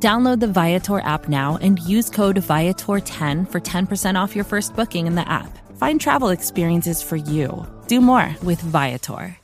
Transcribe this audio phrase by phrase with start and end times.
[0.00, 5.08] Download the Viator app now and use code Viator10 for 10% off your first booking
[5.08, 5.58] in the app.
[5.76, 7.66] Find travel experiences for you.
[7.88, 9.36] Do more with Viator.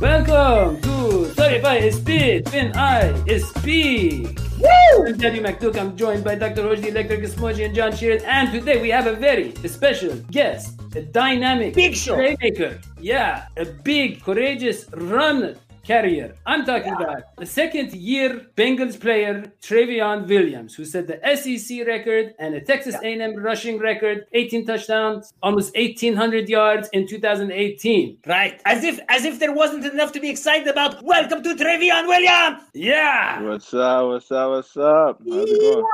[0.00, 4.47] Welcome to 35 Speed when I speak.
[4.58, 5.06] Woo!
[5.06, 5.78] I'm Daddy McDuck.
[5.78, 6.62] I'm joined by Dr.
[6.62, 8.22] Hoji, Electric Smoji, and John Sheeran.
[8.24, 12.16] And today we have a very special guest, a dynamic Big show.
[12.16, 12.82] playmaker.
[13.00, 16.34] Yeah, a big, courageous run carrier.
[16.46, 22.34] I'm talking about the second year Bengals player, Trayveon Williams, who set the SEC record
[22.38, 28.18] and a Texas A&M rushing record, 18 touchdowns, almost 1,800 yards in 2018.
[28.26, 28.60] Right.
[28.64, 31.02] As if as if there wasn't enough to be excited about.
[31.02, 32.62] Welcome to Trayveon Williams.
[32.74, 33.42] Yeah!
[33.42, 34.06] What's up?
[34.08, 34.50] What's up?
[34.50, 35.20] What's up?
[35.26, 35.84] How's it going?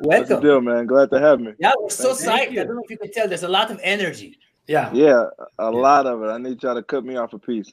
[0.00, 0.40] What's the Welcome.
[0.40, 0.86] deal, man?
[0.86, 1.52] Glad to have me.
[1.58, 2.52] Yeah, we're so Thank psyched.
[2.54, 2.60] you.
[2.60, 3.28] I don't know if you can tell.
[3.28, 4.38] There's a lot of energy.
[4.70, 4.88] Yeah.
[4.92, 5.24] Yeah,
[5.58, 6.26] a lot of it.
[6.28, 7.72] I need y'all to cut me off a piece.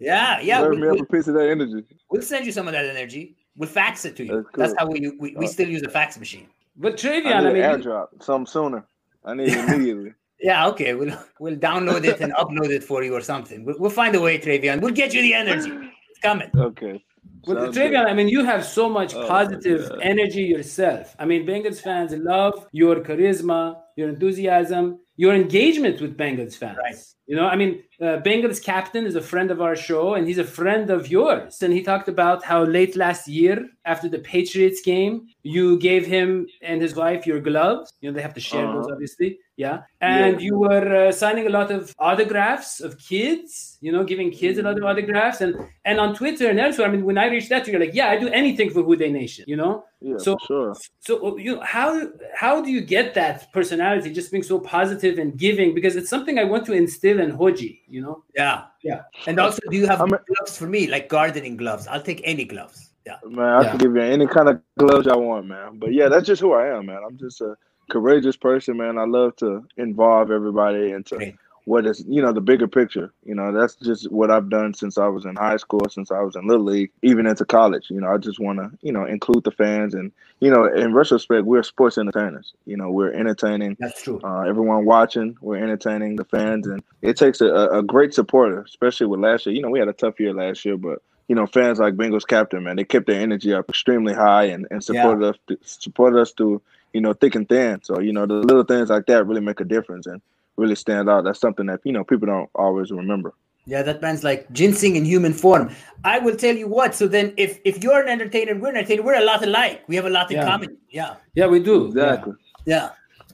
[0.00, 0.60] Yeah, yeah.
[0.60, 1.84] Serve we, me we, up a piece of that energy.
[2.10, 3.36] We'll send you some of that energy.
[3.56, 4.34] We'll fax it to you.
[4.34, 4.62] That's cool.
[4.64, 6.48] That's how we we, we still use a fax machine.
[6.76, 8.08] But Trayveon, I I, mean, an you- airdrop.
[8.20, 8.84] Something sooner.
[9.24, 10.12] I need it immediately.
[10.40, 10.94] Yeah, okay.
[10.94, 13.64] We'll we'll download it and upload it for you or something.
[13.64, 14.80] We'll, we'll find a way, Trayveon.
[14.80, 15.70] We'll get you the energy.
[16.10, 16.50] It's coming.
[16.56, 17.02] Okay.
[17.46, 18.06] with Sounds Trayveon.
[18.06, 20.00] I mean, you have so much Oh, positive God.
[20.02, 21.14] energy yourself.
[21.20, 26.78] I mean, Bengals fans love your charisma, your enthusiasm, your engagement with Bengals fans.
[26.78, 26.96] Right.
[27.26, 30.38] You know, I mean, uh, Bengals captain is a friend of our show, and he's
[30.38, 31.62] a friend of yours.
[31.62, 36.46] And he talked about how late last year, after the Patriots game, you gave him
[36.62, 37.92] and his wife your gloves.
[38.00, 38.92] You know, they have to share those, Uh-huh.
[38.94, 39.38] obviously.
[39.56, 39.82] Yeah.
[40.00, 40.46] And Yeah.
[40.46, 44.62] you were uh, signing a lot of autographs of kids, you know, giving kids a
[44.62, 45.40] lot of autographs.
[45.42, 45.54] And
[45.84, 47.94] and on Twitter and elsewhere, I mean, when I reached out to you, you're like,
[47.94, 49.84] yeah, I do anything for Who Dey Nation, you know?
[50.00, 50.74] Yeah, So- sure.
[51.00, 51.88] So you know, how
[52.34, 55.72] how do you get that personality just being so positive and giving?
[55.74, 58.24] Because it's something I want to instill in Hoji, you know?
[58.34, 58.64] Yeah.
[58.82, 59.02] Yeah.
[59.28, 61.86] And also, do you have a- gloves for me, like gardening gloves?
[61.86, 62.90] I'll take any gloves.
[63.06, 63.18] Yeah.
[63.24, 63.70] Man, I Yeah.
[63.70, 65.78] can give you any kind of gloves I want, man.
[65.78, 67.00] But yeah, that's just who I am, man.
[67.06, 67.54] I'm just a
[67.90, 68.98] courageous person, man.
[68.98, 71.34] I love to involve everybody into
[71.64, 73.12] what is, you know, the bigger picture.
[73.24, 76.20] You know, that's just what I've done since I was in high school, since I
[76.20, 77.90] was in Little League, even into college.
[77.90, 79.94] You know, I just want to, you know, include the fans.
[79.94, 82.52] And, you know, in retrospect, we're sports entertainers.
[82.66, 84.20] You know, we're entertaining That's true.
[84.22, 85.36] uh, everyone watching.
[85.40, 89.54] We're entertaining the fans, and it takes a, a great supporter, especially with last year.
[89.54, 92.26] You know, we had a tough year last year, but you know, fans like Bengals
[92.26, 96.32] captain, man, they kept their energy up extremely high and, and supported us supported us
[96.32, 96.60] through
[96.94, 97.80] you know thick and thin.
[97.82, 100.22] So you know, the little things like that really make a difference and
[100.56, 101.24] really stand out.
[101.24, 103.34] That's something that you know people don't always remember.
[103.66, 105.70] Yeah, that man's like ginseng in human form.
[106.04, 106.94] I will tell you what.
[106.94, 109.02] So then, if if you're an entertainer, we're an entertainer.
[109.02, 109.82] We're a lot alike.
[109.88, 110.44] We have a lot in Yeah.
[110.46, 110.76] common.
[110.90, 111.86] Yeah, Yeah, we do.
[111.86, 112.34] Exactly.
[112.66, 112.90] yeah.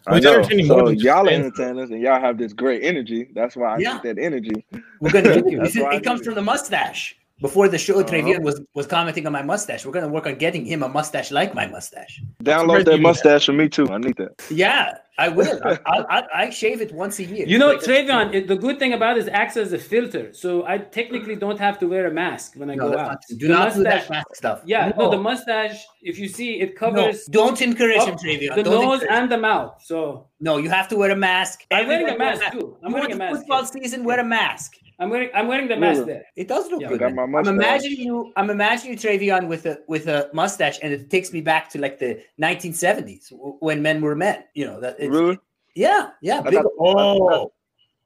[0.07, 0.35] I Who's know.
[0.39, 3.29] entertaining So than y'all are entertainers, and y'all have this great energy.
[3.35, 3.93] That's why I Yeah.
[3.95, 4.65] get that energy.
[5.01, 5.35] We're gonna.
[5.35, 5.59] Thank you.
[5.61, 7.17] this is, That's why I it comes from the mustache.
[7.41, 8.09] Before the show, Uh-huh.
[8.11, 9.85] Trayveon was was commenting on my mustache.
[9.87, 12.21] We're gonna work on getting him a mustache like my mustache.
[12.45, 13.01] Download that you did that.
[13.11, 13.87] mustache for me too.
[13.91, 14.33] I need that.
[14.51, 14.85] Yeah,
[15.19, 15.59] I will.
[15.65, 17.47] I, I, I, I shave it once a year.
[17.53, 19.79] You know, Like, Trayveon, it, the good thing about it is it acts as a
[19.79, 20.25] filter.
[20.43, 23.07] So I technically don't have to wear a mask when I No, go out.
[23.13, 24.59] not, do The not do that mask stuff.
[24.67, 25.05] Yeah, no.
[25.05, 25.79] no, the mustache,
[26.11, 28.55] if you see, it no, covers don't encourage him, up Trayveon.
[28.55, 29.73] the Don't nose and the mouth.
[29.91, 29.99] So
[30.41, 31.57] No, you have to wear a mask.
[31.71, 32.77] I'm wearing a Everybody mask wear too.
[32.83, 33.37] I'm You wearing a mask.
[33.39, 33.99] football season?
[34.05, 34.71] Wear a mask.
[35.01, 36.25] I'm wearing I'm wearing the mask there.
[36.37, 37.01] It does look Yeah, good.
[37.01, 37.31] got man.
[37.31, 38.33] my I'm imagining you.
[38.37, 41.81] I'm imagining you, Trayveon, with a with a mustache, and it takes me back to
[41.81, 44.45] like the 1970s when men were men.
[44.55, 44.97] You know that.
[44.99, 45.39] It's, Really?
[45.75, 46.41] Yeah, yeah.
[46.41, 47.53] I big- got- oh,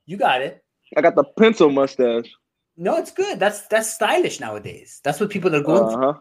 [0.06, 0.62] you got it.
[0.97, 2.28] I got the pencil mustache.
[2.77, 3.38] No, it's good.
[3.41, 5.00] That's that's stylish nowadays.
[5.02, 6.20] That's what people are going Uh for.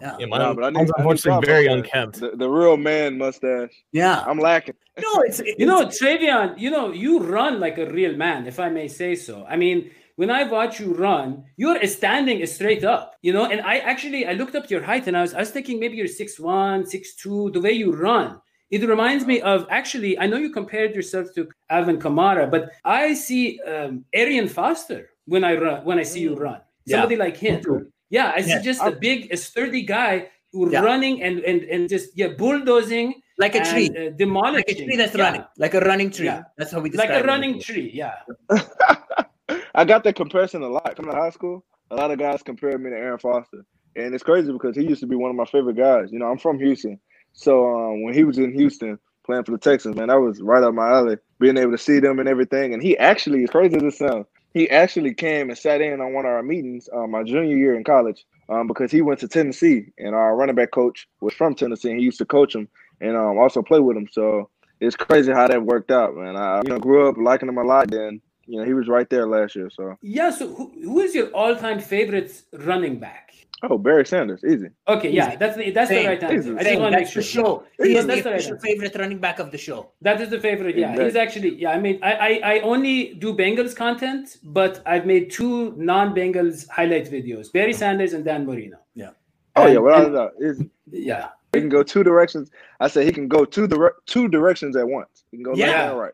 [0.00, 0.16] Yeah.
[0.20, 2.20] Yeah, Nah, mine, but I need- mine's I need unfortunately very unkempt.
[2.20, 3.72] The, the real man mustache.
[3.92, 4.22] Yeah.
[4.26, 4.74] I'm lacking.
[4.98, 8.68] No, it's You know, Trayveon, you know, you run like a real man, if I
[8.68, 9.44] may say so.
[9.48, 13.78] I mean, when I watch you run, you're standing straight up, you know, and I
[13.78, 16.40] actually I looked up your height and I was I was thinking maybe you're six
[16.40, 17.50] one, six two.
[17.52, 18.40] the way you run.
[18.70, 23.14] It reminds me of actually, I know you compared yourself to Alvin Kamara, but I
[23.14, 26.60] see um, Arian Foster when I run when I see you run.
[26.86, 26.96] Yeah.
[26.96, 27.62] Somebody like him.
[28.10, 28.62] Yeah, I see Yeah.
[28.62, 30.80] just a big, a sturdy guy who Yeah.
[30.80, 34.54] running and and and just yeah bulldozing like a and, tree, uh, demolishing.
[34.56, 35.24] like a tree that's Yeah.
[35.24, 36.26] running, like a running tree.
[36.26, 36.42] Yeah.
[36.56, 37.10] That's how we describe.
[37.10, 37.12] It.
[37.12, 37.32] Like describe a it.
[37.34, 37.90] running tree.
[37.92, 38.14] Yeah.
[39.76, 41.62] I got that comparison a lot coming to high school.
[41.90, 43.64] A lot of guys compared me to Arian Foster,
[43.94, 46.10] and it's crazy because he used to be one of my favorite guys.
[46.10, 46.98] You know, I'm from Houston,
[47.34, 50.62] so um, when he was in Houston playing for the Texans, man, that was right
[50.62, 51.18] up my alley.
[51.38, 54.70] Being able to see them and everything, and he actually, crazy as it sounds, he
[54.70, 57.84] actually came and sat in on one of our meetings uh, my junior year in
[57.84, 61.90] college um, because he went to Tennessee, and our running back coach was from Tennessee,
[61.90, 62.66] and he used to coach him
[63.02, 64.08] and um, also play with him.
[64.10, 64.48] So
[64.80, 66.34] it's crazy how that worked out, man.
[66.34, 67.90] I you know grew up liking him a lot.
[67.90, 69.70] Then you know he was right there last year.
[69.70, 70.30] So yeah.
[70.30, 73.32] So who, who is your all-time favorite running back?
[73.62, 74.68] Oh, Barry Sanders, easy.
[74.86, 76.02] Okay, yeah, that's the that's Same.
[76.02, 76.36] the right answer.
[76.36, 76.58] Easy.
[76.58, 77.22] I just want to make sure.
[77.22, 77.64] show.
[77.82, 79.92] He is the official right favorite running back of the show.
[80.02, 80.76] That is the favorite.
[80.76, 81.04] Yeah, exactly.
[81.04, 81.62] he's actually.
[81.62, 86.68] Yeah, I mean, I, I I only do Bengals content, but I've made two non-Bengals
[86.68, 88.76] highlight videos: Barry Sanders and Dan Marino.
[88.94, 89.10] Yeah.
[89.56, 90.32] Oh and, yeah, without a doubt.
[90.90, 91.28] Yeah.
[91.54, 92.50] He can go two directions.
[92.80, 95.24] I say he can go two dire- two directions at once.
[95.30, 95.66] He can go yeah.
[95.66, 96.12] left and right.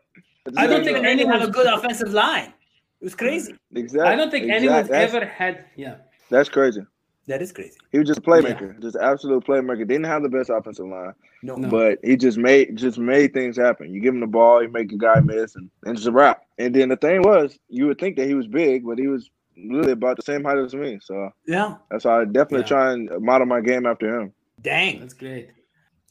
[0.57, 2.53] I don't think anyone have a good offensive line.
[3.01, 3.55] It was crazy.
[3.75, 4.09] Exactly.
[4.09, 4.67] I don't think exactly.
[4.67, 5.65] anyone's that's, ever had.
[5.75, 5.95] Yeah.
[6.29, 6.85] That's crazy.
[7.27, 7.77] That is crazy.
[7.91, 8.79] He was just a playmaker, yeah.
[8.81, 9.87] just absolute playmaker.
[9.87, 13.93] Didn't have the best offensive line, no, but he just made just made things happen.
[13.93, 16.45] You give him the ball, he make a guy miss, and, and it's a wrap.
[16.57, 19.29] And then the thing was, you would think that he was big, but he was
[19.55, 20.99] really about the same height as me.
[21.01, 22.65] So yeah, that's why I definitely yeah.
[22.65, 24.33] try and model my game after him.
[24.61, 25.49] Dang, that's great.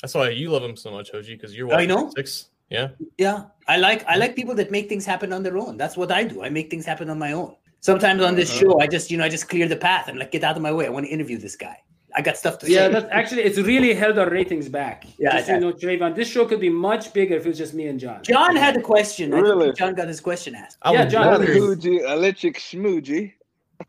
[0.01, 2.49] That's why you love him so much, Hoji, because you're oh, what, I know six.
[2.73, 2.89] Yeah,
[3.19, 3.45] yeah.
[3.69, 5.77] I like I like people that make things happen on their own.
[5.77, 6.43] That's what I do.
[6.43, 7.55] I make things happen on my own.
[7.81, 8.61] Sometimes on this uh-huh.
[8.61, 10.63] show, I just, you know, I just clear the path and like get out of
[10.63, 10.87] my way.
[10.87, 11.77] I want to interview this guy.
[12.15, 12.83] I got stuff to yeah, say.
[12.83, 15.07] Yeah, that's actually it's really held our ratings back.
[15.19, 17.75] Yeah, just, you know, Trayvon, this show could be much bigger if it was just
[17.75, 18.23] me and John.
[18.23, 19.31] John had a question.
[19.31, 19.73] Really?
[19.73, 20.79] John got his question asked.
[20.85, 21.41] yeah, John.
[21.41, 23.33] Smoogie, electric smoogie.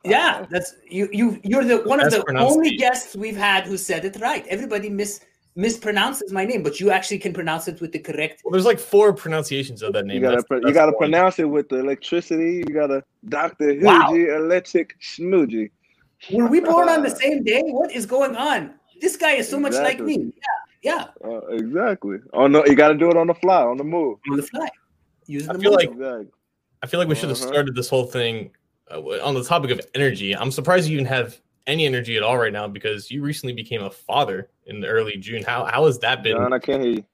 [0.04, 1.08] Yeah, that's you.
[1.12, 4.46] You you're the one of the only guests we've had who said it right.
[4.48, 5.20] Everybody miss
[5.58, 8.42] mispronounces my name, but you actually can pronounce it with the correct.
[8.44, 10.16] Well, there's like four pronunciations of that name.
[10.16, 12.64] You gotta, that's, you gotta pronounce it with the electricity.
[12.68, 14.14] You gotta Doctor wow.
[14.14, 15.72] Electric Smoogie.
[16.32, 17.62] Were we born on the same day?
[17.64, 18.74] What is going on?
[19.02, 19.82] This guy is so exactly.
[19.82, 20.34] much like me.
[20.82, 21.28] Yeah, yeah.
[21.30, 22.20] Uh, exactly.
[22.34, 24.20] Oh no, you gotta do it on the fly, on the move.
[24.32, 24.68] On the fly.
[25.26, 26.28] Using I feel like exactly.
[26.82, 27.48] I feel like we should have uh-huh.
[27.48, 28.52] started this whole thing
[28.92, 30.36] uh, on the topic of energy.
[30.36, 33.84] I'm surprised you even have any energy at all right now because you recently became
[33.84, 35.44] a father in the early June.
[35.44, 36.38] How how has that been?
[36.38, 37.06] John, I can't hear you.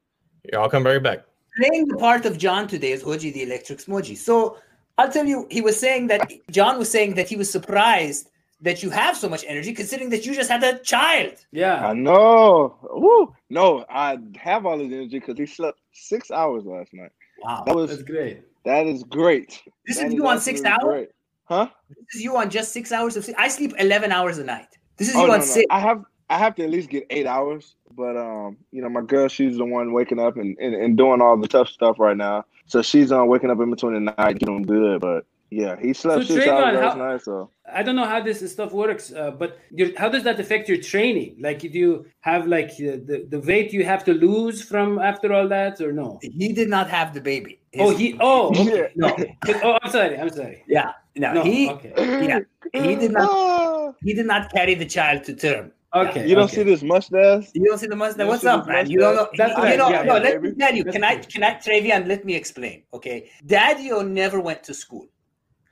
[0.51, 1.25] Yeah, I'll come right back.
[1.57, 4.17] Playing the part of John today is Hoji the Electric Smoji.
[4.17, 4.57] So
[4.97, 8.29] I'll tell you, he was saying that John was saying that he was surprised
[8.61, 11.33] that you have so much energy, considering that you just had a child.
[11.51, 12.77] Yeah, I know.
[12.91, 13.33] Woo.
[13.49, 17.11] No, I have all this energy because he slept six hours last night.
[17.41, 18.43] Wow, that was that's great.
[18.65, 19.63] That is great.
[19.85, 20.83] This that is you on six hours.
[20.83, 21.09] Great.
[21.49, 21.67] Huh?
[21.89, 23.35] This is you on just six hours of sleep.
[23.39, 24.77] I sleep eleven hours a night.
[24.97, 25.45] This is oh, you no, on no.
[25.45, 25.65] six.
[25.71, 27.75] I have I have to at least get eight hours.
[27.95, 31.21] But um, you know, my girl, she's the one waking up and, and, and doing
[31.21, 32.45] all the tough stuff right now.
[32.67, 35.01] So she's on uh, waking up in between the night, doing good.
[35.01, 37.21] But yeah, he slept so six hours last night.
[37.23, 39.57] So I don't know how this stuff works, uh, but
[39.97, 41.37] how does that affect your training?
[41.39, 45.33] Like, do you have like uh, the the weight you have to lose from after
[45.33, 46.19] all that, or no?
[46.21, 47.58] He did not have the baby.
[47.71, 48.17] His, oh, he.
[48.19, 48.91] Oh, okay.
[48.95, 49.15] no.
[49.63, 50.17] oh, I'm sorry.
[50.17, 50.63] I'm sorry.
[50.67, 50.93] Yeah.
[51.15, 51.69] No, no he.
[51.69, 51.93] Okay.
[52.27, 52.39] Yeah.
[52.73, 53.29] He did not.
[53.31, 53.93] Ah.
[54.01, 55.71] He did not carry the child to term.
[55.93, 56.27] Okay.
[56.27, 56.57] You don't okay.
[56.57, 57.47] see this mustache?
[57.53, 58.27] You don't see the mustache?
[58.27, 58.89] What's up, man?
[58.89, 59.27] You don't know.
[59.35, 59.77] That's you, right.
[59.77, 60.83] know, yeah, no, yeah, let me tell you.
[60.83, 63.31] Can I, can I, Trayveon, let me explain, okay?
[63.47, 65.07] Daddy-O never went to school.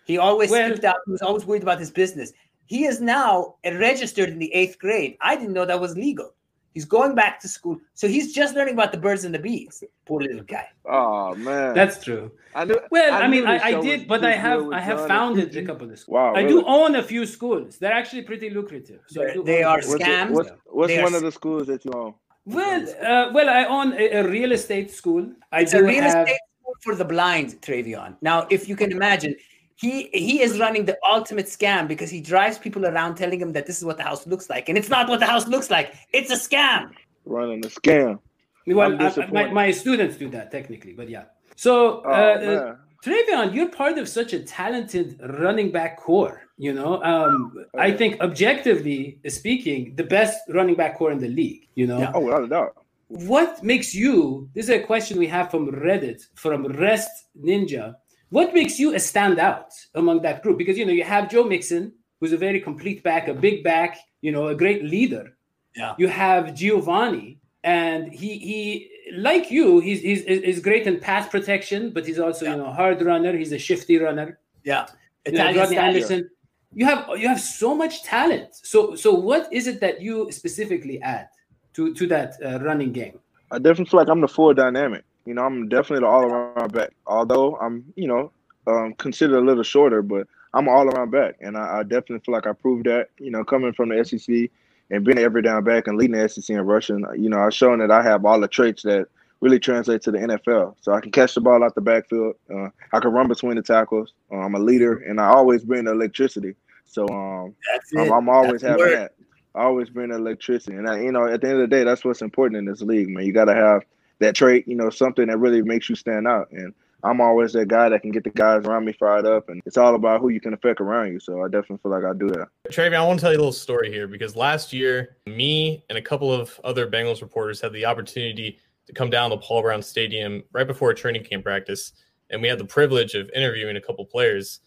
[0.05, 0.95] He always well, skipped out.
[1.05, 2.33] He was always worried about his business.
[2.65, 5.17] He is now registered in the eighth grade.
[5.21, 6.33] I didn't know that was legal.
[6.77, 9.83] He's going back to school, so he's just learning about the birds and the bees.
[10.05, 10.67] Poor little guy.
[10.85, 12.29] Oh man, that's true.
[12.53, 15.57] I knew, well, I, I mean, I, I did, but I have I have founded
[15.57, 16.13] a couple of schools.
[16.13, 17.79] Wow, I do own a few schools.
[17.79, 18.99] They're actually pretty lucrative.
[19.07, 20.29] So they are scams.
[20.29, 22.13] What's, what's one of the schools that you own?
[22.45, 22.81] Well,
[23.11, 25.31] uh, well, I own a, a, real estate school.
[25.51, 26.27] I it's do a real have...
[26.27, 28.17] estate school for the blind, Trayveon.
[28.21, 29.35] Now, if you can imagine,
[29.77, 33.65] he he is running the ultimate scam because he drives people around telling them that
[33.65, 35.93] this is what the house looks like, and it's not what the house looks like.
[36.13, 36.91] It's a scam.
[37.25, 38.19] Running a scam.
[38.65, 41.25] Well, I, my, my students do that technically, but yeah.
[41.55, 46.41] So, oh, uh, Trayveon, you're part of such a talented running back corps.
[46.57, 51.27] You know, um, oh, I think objectively speaking, the best running back corps in the
[51.27, 51.67] league.
[51.75, 52.11] You know, yeah.
[52.13, 52.85] oh, without a doubt.
[53.09, 54.49] What makes you?
[54.53, 57.95] This is a question we have from Reddit from Rest Ninja.
[58.29, 60.57] What makes you a standout among that group?
[60.57, 63.97] Because you know you have Joe Mixon, who's a very complete back, a big back,
[64.21, 65.37] you know, a great leader.
[65.75, 65.95] Yeah.
[65.97, 71.91] You have Giovani, and he he like you, he's he's, he's great in pass protection,
[71.91, 72.51] but he's also yeah.
[72.51, 73.35] you know hard runner.
[73.35, 74.39] He's a shifty runner.
[74.63, 74.87] Yeah.
[75.25, 76.29] Italian you know, Anderson.
[76.73, 78.49] You have you have so much talent.
[78.53, 81.29] So so what is it that you specifically add
[81.73, 83.19] to to that uh, running game?
[83.51, 85.03] I definitely feel like I'm the full dynamic.
[85.27, 86.91] You know, I'm definitely the all around back.
[87.05, 88.31] Although I'm, you know,
[88.65, 92.33] um, considered a little shorter, but I'm all around back, and I, I, definitely feel
[92.33, 93.09] like I proved that.
[93.19, 94.49] You know, coming from the SEC
[94.89, 97.79] and being every down back and leading the SEC in rushing, you know, I've shown
[97.79, 99.07] that I have all the traits that
[99.41, 100.75] really translate to the NFL.
[100.79, 102.35] So I can catch the ball out the backfield.
[102.49, 104.13] Uh, I can run between the tackles.
[104.31, 106.55] Uh, I'm a leader, and I always bring the electricity.
[106.85, 107.53] So um,
[107.97, 109.13] I'm, I'm, always that's having that.
[109.53, 111.83] I always bring the electricity, and I, you know, at the end of the day,
[111.83, 113.25] that's what's important in this league, man.
[113.25, 113.83] You got to have
[114.19, 116.51] that trait, you know, something that really makes you stand out.
[116.51, 119.61] And I'm always that guy that can get the guys around me fired up, and
[119.65, 121.19] it's all about who you can affect around you.
[121.19, 122.47] So I definitely feel like I do that.
[122.69, 125.97] Trayveon, I want to tell you a little story here because last year, me and
[125.97, 128.57] a couple of other Bengals reporters had the opportunity
[128.87, 131.93] to come down to Paul Brown Stadium right before a training camp practice,
[132.29, 134.59] and we had the privilege of interviewing a couple players.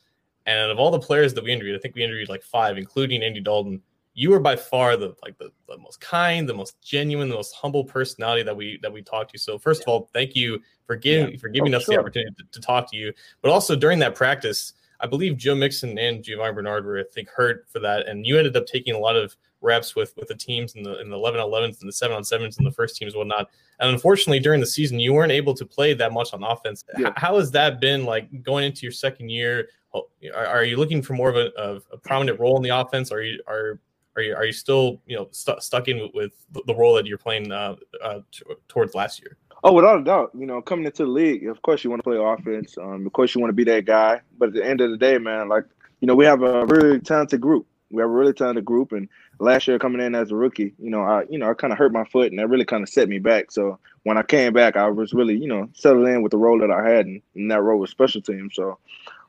[0.47, 3.23] And of all the players that we interviewed, I think we interviewed like five, including
[3.23, 3.83] Andy Dalton.
[4.15, 7.55] You are by far the like the, the most kind, the most genuine, the most
[7.55, 9.39] humble personality that we that we talked to.
[9.39, 11.39] So first of all, thank you for giving yeah.
[11.39, 11.95] for giving oh, us sure.
[11.95, 13.13] the opportunity to, to talk to you.
[13.43, 17.29] But also during that practice, I believe Joe Mixon and Giovani Bernard were, I think,
[17.29, 20.35] hurt for that, and you ended up taking a lot of reps with with the
[20.35, 22.97] teams in the in the 11 11s and the 7 on 7s and the first
[22.97, 23.51] teams and whatnot.
[23.79, 26.85] And unfortunately, during the season, you weren't able to play that much on offense.
[26.99, 27.13] Yeah.
[27.17, 29.69] How has that been like going into your second year?
[29.95, 33.11] Are, are you looking for more of a, of a prominent role in the offense?
[33.11, 33.81] Are you are
[34.17, 36.33] are you are you still you know st- stuck in with,
[36.67, 39.37] the role that you're playing uh, uh, t- towards last year?
[39.63, 40.31] Oh, without a doubt.
[40.35, 42.77] You know, coming into the league, of course you want to play offense.
[42.79, 44.21] Um, of course you want to be that guy.
[44.39, 45.65] But at the end of the day, man, like
[46.01, 47.67] you know, we have a really talented group.
[47.91, 49.09] We have a really talented group, and
[49.41, 51.79] last year coming in as a rookie, you know, I you know I kind of
[51.79, 53.51] hurt my foot, and that really kind of set me back.
[53.51, 56.59] So when I came back, I was really you know settled in with the role
[56.61, 58.51] that I had, and, and that role was special team.
[58.53, 58.79] So,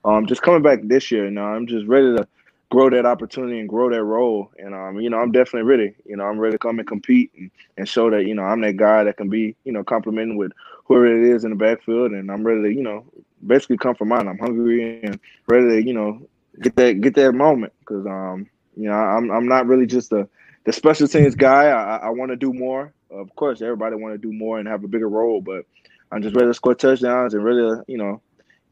[0.05, 2.27] um, just coming back this year, you know, I'm just ready to
[2.71, 4.51] grow that opportunity and grow that role.
[4.57, 5.93] And um, you know, I'm definitely ready.
[6.05, 8.61] You know, I'm ready to come and compete and, and show that you know I'm
[8.61, 10.53] that guy that can be you know complimenting with
[10.85, 13.05] whoever it is in the backfield, and I'm ready to you know
[13.45, 14.27] basically come for mine.
[14.27, 16.27] I'm hungry and ready to you know
[16.61, 20.27] get that get that moment because um you know, I'm I'm not really just a
[20.65, 21.65] the special teams guy.
[21.65, 22.93] I, I want to do more.
[23.09, 25.65] Of course, everybody want to do more and have a bigger role, but
[26.11, 28.21] I'm just ready to score touchdowns and really, you know,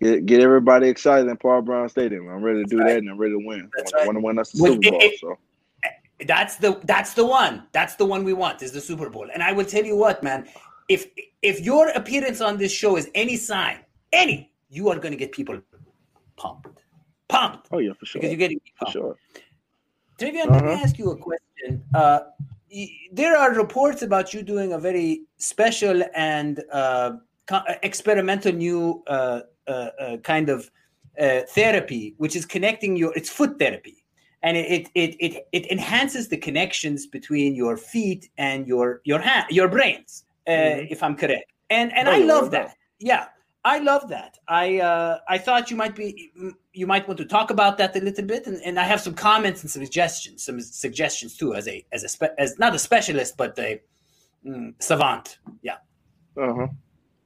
[0.02, 2.28] get get everybody excited in Paul Brown Stadium.
[2.28, 2.90] I'm ready to do right.
[2.90, 3.70] that and I'm ready to win.
[3.76, 5.02] That's I want to win us the Super Bowl.
[5.20, 5.38] So
[6.28, 7.64] that's the that's the one.
[7.72, 9.28] That's the one we want is the Super Bowl.
[9.34, 10.48] And I will tell you what, man,
[10.88, 11.08] if
[11.42, 13.80] if your appearance on this show is any sign,
[14.12, 15.62] any, you are going to get people
[16.36, 16.82] pumped,
[17.28, 17.68] pumped.
[17.72, 18.22] Oh yeah, for sure.
[18.22, 18.94] Because you're getting pumped.
[18.94, 19.16] for sure.
[20.20, 20.54] Trayveon, uh-huh.
[20.54, 20.84] let me uh-huh.
[20.84, 21.84] ask you a question.
[21.94, 22.20] Uh,
[23.12, 27.14] there are reports about you doing a very special and uh,
[27.84, 30.70] experimental new uh, uh, uh kind of
[31.20, 33.14] uh, therapy, which is connecting your.
[33.16, 34.04] It's foot therapy,
[34.44, 39.46] and it it it it enhances the connections between your feet and your your hand,
[39.50, 40.88] your brains, mm-hmm.
[40.90, 41.52] if I'm correct.
[41.70, 42.76] And and I love that.
[43.00, 43.28] Yeah.
[43.66, 44.38] I love that.
[44.48, 46.32] I uh, I thought you might be
[46.72, 49.14] you might want to talk about that a little bit, and, and I have some
[49.14, 53.36] comments and suggestions, some suggestions too, as a as a spe- as not a specialist
[53.36, 53.82] but a
[54.46, 55.40] mm, savant.
[55.62, 55.76] Yeah.
[56.38, 56.68] Uh huh.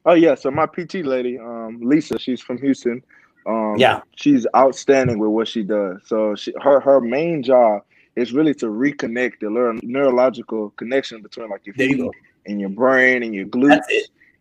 [0.05, 0.35] Oh yeah.
[0.35, 3.03] So my PT lady, um, Lisa, she's from Houston.
[3.45, 4.01] Um, yeah.
[4.15, 6.01] She's outstanding with what she does.
[6.05, 7.83] So she, her her main job
[8.15, 11.99] is really to reconnect the neurological connection between like your feet
[12.45, 13.81] and your brain and your glutes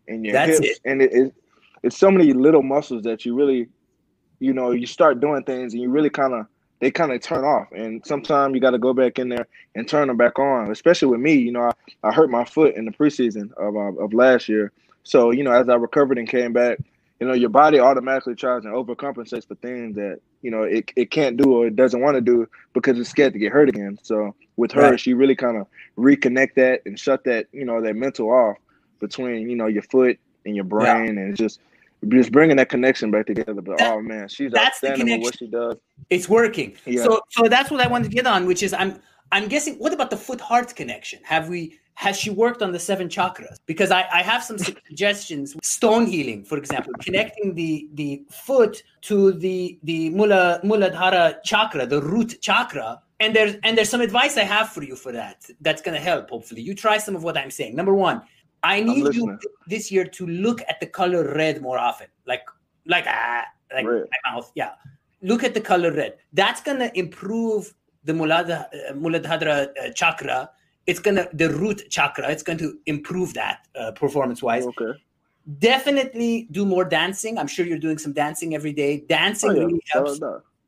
[0.08, 0.78] and your That's hips, it.
[0.84, 1.34] and it, it
[1.82, 3.68] it's so many little muscles that you really,
[4.40, 6.46] you know, you start doing things and you really kind of
[6.80, 7.68] they kind of turn off.
[7.72, 10.70] And sometimes you got to go back in there and turn them back on.
[10.70, 14.02] Especially with me, you know, I, I hurt my foot in the preseason of uh,
[14.02, 14.72] of last year.
[15.04, 16.78] So you know, as I recovered and came back,
[17.20, 21.10] you know, your body automatically tries and overcompensates for things that you know it, it
[21.10, 23.98] can't do or it doesn't want to do because it's scared to get hurt again.
[24.02, 25.00] So with her, right.
[25.00, 25.66] she really kind of
[25.96, 28.56] reconnect that and shut that you know that mental off
[28.98, 31.22] between you know your foot and your brain, yeah.
[31.22, 31.60] and just
[32.08, 33.60] just bringing that connection back together.
[33.60, 35.20] But that, oh man, she's that's the connection.
[35.20, 35.76] what she does.
[36.10, 36.76] It's working.
[36.84, 37.04] Yeah.
[37.04, 39.00] So so that's what I wanted to get on, which is I'm
[39.32, 39.74] I'm guessing.
[39.76, 41.20] What about the foot heart connection?
[41.24, 43.56] Have we has she worked on the seven chakras?
[43.66, 44.58] Because I, I have some
[44.88, 45.56] suggestions.
[45.62, 52.02] Stone healing, for example, connecting the the foot to the the mula muladhara chakra, the
[52.02, 53.00] root chakra.
[53.20, 55.44] And there's and there's some advice I have for you for that.
[55.60, 56.30] That's gonna help.
[56.30, 57.74] Hopefully, you try some of what I'm saying.
[57.74, 58.22] Number one,
[58.62, 62.44] I need you this year to look at the color red more often, like
[62.86, 64.08] like ah, like red.
[64.10, 64.52] my mouth.
[64.54, 64.72] Yeah,
[65.22, 66.18] look at the color red.
[66.32, 67.72] That's gonna improve
[68.04, 70.50] the Muladhara, uh, Muladhara uh, chakra.
[70.86, 72.30] It's gonna the root chakra.
[72.30, 74.66] It's going to improve that uh, performance wise.
[74.66, 74.92] Okay.
[75.58, 77.38] Definitely do more dancing.
[77.38, 79.04] I'm sure you're doing some dancing every day.
[79.08, 79.64] Dancing oh, yeah.
[79.64, 80.20] really helps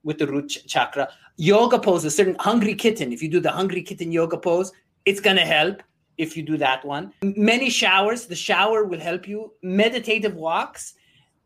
[0.03, 1.09] with the root ch- chakra.
[1.37, 3.13] Yoga pose, a certain hungry kitten.
[3.13, 4.73] If you do the hungry kitten yoga pose,
[5.05, 5.83] it's gonna help
[6.19, 7.13] if you do that one.
[7.23, 9.53] Many showers, the shower will help you.
[9.63, 10.95] Meditative walks,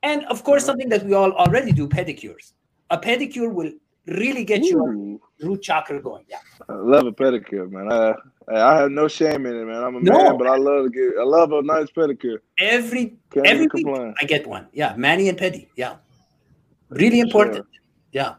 [0.03, 2.53] and of course, something that we all already do pedicures.
[2.91, 3.73] A pedicure will
[4.09, 5.21] really get Ooh.
[5.41, 6.25] your root chakra going.
[6.29, 6.39] Yeah.
[6.69, 7.93] I love a pedicure, man.
[7.93, 8.15] I
[8.51, 9.83] I have no shame in it, man.
[9.83, 10.13] I'm a no.
[10.13, 12.39] man, but I love to get I love a nice pedicure.
[12.59, 13.69] Every Can't every
[14.21, 14.69] I get one.
[14.73, 15.69] Yeah, Manny and Petty.
[15.77, 15.97] Yeah.
[16.89, 17.67] Really important.
[17.73, 17.83] Sure.
[18.13, 18.35] Yeah.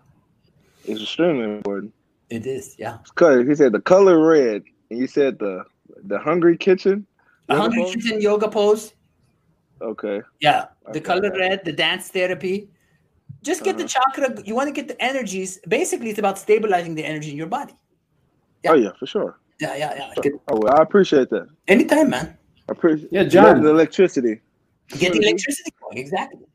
[0.85, 1.93] It's extremely important.
[2.29, 2.97] It is, yeah.
[3.03, 5.63] Because he said the color red, and you said the
[6.03, 7.05] the hungry kitchen.
[7.47, 7.95] The hungry pose?
[7.95, 8.93] kitchen yoga pose.
[9.81, 10.21] Okay.
[10.39, 10.99] Yeah, the okay.
[11.01, 12.69] color red, the dance therapy.
[13.41, 13.84] Just get uh-huh.
[13.84, 14.43] the chakra.
[14.46, 15.60] You want to get the energies.
[15.67, 17.74] Basically, it's about stabilizing the energy in your body.
[18.63, 18.72] Yeah.
[18.72, 19.39] Oh yeah, for sure.
[19.60, 20.13] Yeah, yeah, yeah.
[20.22, 20.39] Sure.
[20.48, 21.48] Oh, well, I appreciate that.
[21.67, 22.38] Anytime, man.
[22.67, 23.12] I appreciate.
[23.12, 23.62] Yeah, John.
[23.62, 24.41] The electricity.
[24.98, 25.98] Get the electricity going.
[25.98, 26.46] Exactly.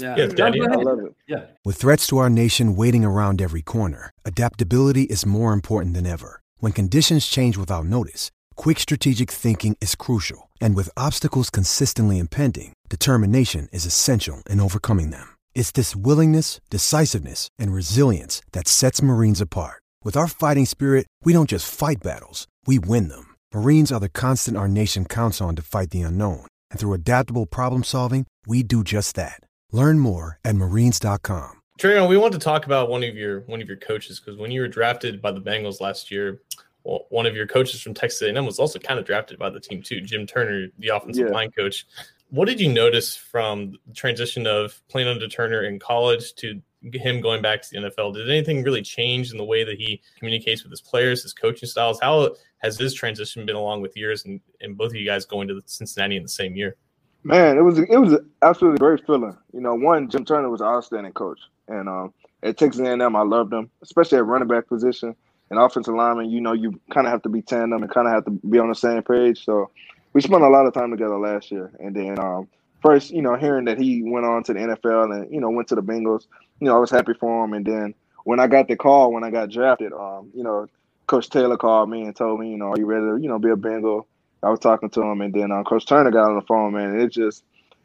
[0.00, 1.14] yeah, yeah Daddy, I love it.
[1.26, 1.46] Yeah.
[1.64, 6.42] With threats to our nation waiting around every corner, adaptability is more important than ever.
[6.58, 10.50] When conditions change without notice, quick strategic thinking is crucial.
[10.60, 15.26] And with obstacles consistently impending, determination is essential in overcoming them.
[15.54, 19.82] It's this willingness, decisiveness, and resilience that sets Marines apart.
[20.04, 23.34] With our fighting spirit, we don't just fight battles, we win them.
[23.54, 26.46] Marines are the constant our nation counts on to fight the unknown.
[26.70, 29.40] And through adaptable problem solving, we do just that.
[29.72, 31.60] Learn more at marines.com.
[31.78, 34.52] Trayon, we want to talk about one of your one of your coaches because when
[34.52, 36.40] you were drafted by the Bengals last year,
[36.84, 39.60] well, one of your coaches from Texas A&M was also kind of drafted by the
[39.60, 41.34] team too, Jim Turner, the offensive yeah.
[41.34, 41.86] line coach.
[42.30, 46.60] What did you notice from the transition of playing under Turner in college to
[46.92, 48.14] him going back to the NFL?
[48.14, 51.68] Did anything really change in the way that he communicates with his players, his coaching
[51.68, 52.00] styles?
[52.00, 55.48] How has this transition been along with years and, and both of you guys going
[55.48, 56.76] to Cincinnati in the same year?
[57.22, 59.34] Man, it was it was absolutely great feeling.
[59.54, 62.12] You know, one Jim Turner was an outstanding coach, and um,
[62.42, 65.16] at Texas A&M, I loved him, especially at running back position
[65.50, 66.30] and offensive lineman.
[66.30, 68.58] You know, you kind of have to be tandem and kind of have to be
[68.58, 69.44] on the same page.
[69.44, 69.70] So
[70.12, 72.48] we spent a lot of time together last year, and then um,
[72.82, 75.68] first, you know, hearing that he went on to the NFL and you know went
[75.68, 76.26] to the Bengals,
[76.60, 77.52] you know, I was happy for him.
[77.52, 80.68] And then when I got the call when I got drafted, um, you know,
[81.06, 83.38] Coach Taylor called me and told me, you know, are you ready to, you know,
[83.38, 84.06] be a Bengal?
[84.42, 86.90] I was talking to him, and then um, Coach Turner got on the phone, man.
[86.90, 87.44] And it just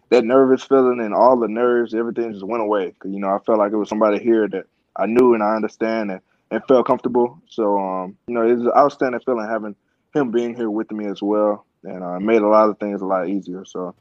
[0.10, 2.94] that nervous feeling and all the nerves, everything just went away.
[3.00, 5.56] Cause you know, I felt like it was somebody here that I knew and I
[5.56, 7.42] understand and, and felt comfortable.
[7.48, 9.76] So, um, you know, it's an outstanding feeling having
[10.14, 13.06] him being here with me as well, and uh, made a lot of things a
[13.06, 13.66] lot easier.
[13.66, 13.96] So,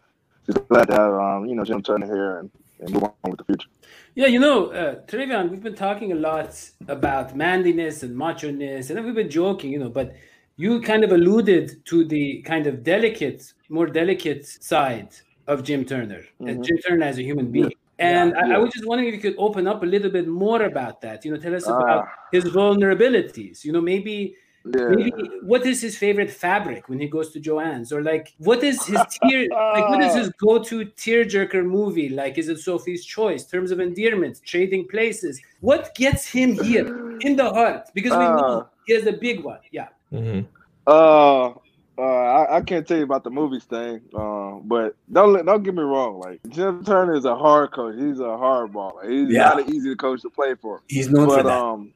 [0.47, 3.39] just glad to have um, you know Jim Turner here and, and move on with
[3.39, 3.69] the future.
[4.15, 6.59] Yeah, you know, uh, Trayveon, we've been talking a lot
[6.89, 10.15] about manliness and macho ness, and we've been joking, you know, but
[10.57, 15.11] you kind of alluded to the kind of delicate, more delicate side
[15.47, 16.63] of Jim Turner, mm-hmm.
[16.63, 17.73] Jim Turner as a human being.
[17.99, 18.55] And yeah, I, yeah.
[18.55, 21.25] I, was just wondering if you could open up a little bit more about that.
[21.25, 23.65] You know, tell us about uh, his vulnerabilities.
[23.65, 24.89] You know, maybe yeah.
[24.91, 28.85] maybe what is his favorite fabric when he goes to Joanne's, or like what is
[28.87, 32.09] his tear like what is his go-to tearjerker movie?
[32.09, 33.45] Like, is it Sophie's Choice?
[33.45, 35.41] Terms of Endearment, Trading Places.
[35.61, 37.91] What gets him here in the heart?
[37.95, 39.61] Because we uh, know he has a big one.
[39.73, 39.89] Yeah.
[40.13, 40.47] Mm-hmm.
[40.87, 41.53] Uh,
[41.99, 45.75] uh, I, I, can't tell you about the movies thing, uh, but don't don't get
[45.75, 46.21] me wrong.
[46.21, 47.97] Like Jim Turner is a hard coach.
[47.99, 49.11] He's a hard baller.
[49.11, 49.49] He's yeah.
[49.49, 50.83] not an easy coach to play for.
[50.89, 51.59] He's known but, for that.
[51.59, 51.93] Um,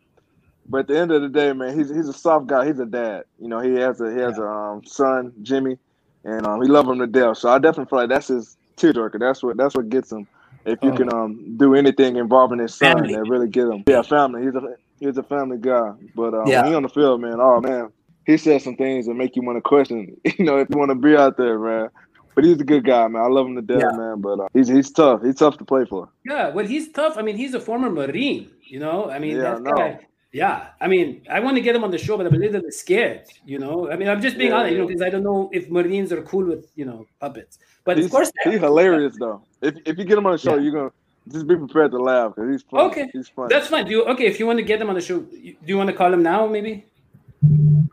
[0.69, 2.67] but at the end of the day, man, he's he's a soft guy.
[2.67, 3.25] He's a dad.
[3.39, 4.45] You know, he has a he has yeah.
[4.45, 5.79] a um, son, Jimmy,
[6.25, 7.39] and um, he love him to death.
[7.39, 9.21] So I definitely feel like that's his tearjerker.
[9.21, 10.27] That's what that's what gets him.
[10.65, 10.97] If you oh.
[10.97, 13.15] can um do anything involving his son family.
[13.15, 13.85] that really get him.
[13.87, 14.43] Yeah, family.
[14.43, 15.93] He's a he's a family guy.
[16.15, 16.67] But um, yeah.
[16.67, 17.39] he on the field, man.
[17.41, 17.93] Oh man,
[18.27, 20.91] he said some things that make you want to question, you know, if you want
[20.91, 21.89] to be out there, man.
[22.35, 23.23] But he's a good guy, man.
[23.23, 23.97] I love him to death, yeah.
[23.97, 24.21] man.
[24.21, 25.23] But uh, he's he's tough.
[25.23, 26.09] He's tough to play for.
[26.25, 27.19] Yeah, well, he's tough.
[27.19, 28.51] I mean, he's a former Marine.
[28.63, 29.73] You know, I mean, yeah, that no.
[29.73, 30.07] guy.
[30.33, 32.63] Yeah, I mean, I want to get him on the show, but I'm a little
[32.63, 33.27] bit scared.
[33.45, 35.51] You know, I mean, I'm just being yeah, honest, you know, because I don't know
[35.53, 37.59] if Marines are cool with you know puppets.
[37.85, 39.43] But he's, of course, he's hilarious though.
[39.61, 40.93] If if you get him on the show, you're gonna
[41.29, 42.85] just be prepared to laugh because he's funny.
[42.85, 43.49] Okay, he's funny.
[43.53, 43.85] That's fine.
[43.85, 45.21] Do you, okay if you want to get him on the show?
[45.21, 46.87] Do you want to call him now, maybe?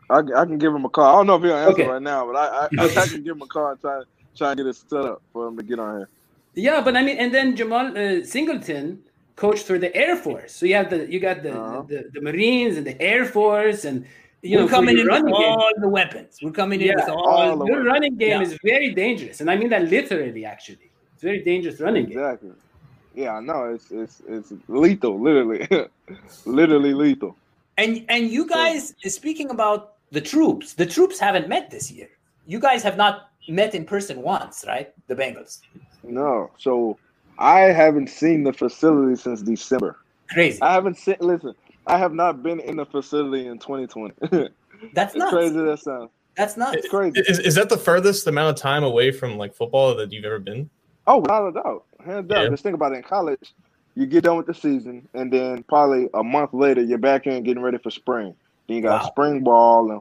[0.08, 1.04] I, I can give him a call.
[1.04, 1.86] I don't know if he'll answer okay.
[1.86, 4.02] right now, but I I, I, can give him a call and try
[4.36, 6.08] try and get it set up for him to get on here.
[6.54, 9.02] Yeah, but I mean, and then Jemal uh, Singleton
[9.36, 11.82] coached for the Air Force, so you have the you got the, uh-huh.
[11.88, 14.04] the, the Marines and the Air Force, and
[14.42, 15.80] you We're know coming in with all game.
[15.80, 16.38] the weapons.
[16.42, 18.46] We're coming in yeah, with all, all the your running game yeah.
[18.46, 20.44] is very dangerous, and I mean that literally.
[20.44, 22.48] Actually, it's very dangerous running exactly.
[22.48, 22.56] game.
[22.56, 23.22] Exactly.
[23.22, 23.74] Yeah, I know.
[23.74, 25.68] It's it's it's lethal, literally,
[26.46, 27.36] literally lethal.
[27.80, 32.08] And and you guys, speaking about the troops, the troops haven't met this year.
[32.46, 34.92] You guys have not met in person once, right?
[35.06, 35.60] The Bengals.
[36.02, 36.50] No.
[36.58, 36.98] So
[37.38, 39.96] I haven't seen the facility since December.
[40.28, 40.60] Crazy.
[40.60, 41.16] I haven't seen.
[41.20, 41.54] Listen,
[41.86, 44.50] I have not been in the facility in 2020.
[44.92, 45.56] That's not crazy.
[45.56, 46.10] That sounds.
[46.36, 47.20] That's not it's crazy.
[47.20, 50.38] Is, is that the furthest amount of time away from like football that you've ever
[50.38, 50.68] been?
[51.06, 52.44] Oh, without a doubt, hands down.
[52.44, 52.50] Yeah.
[52.50, 52.96] Just think about it.
[52.96, 53.54] In college,
[54.00, 57.42] you get done with the season, and then probably a month later, you're back in
[57.42, 58.34] getting ready for spring.
[58.66, 59.08] Then you got wow.
[59.08, 60.00] spring ball and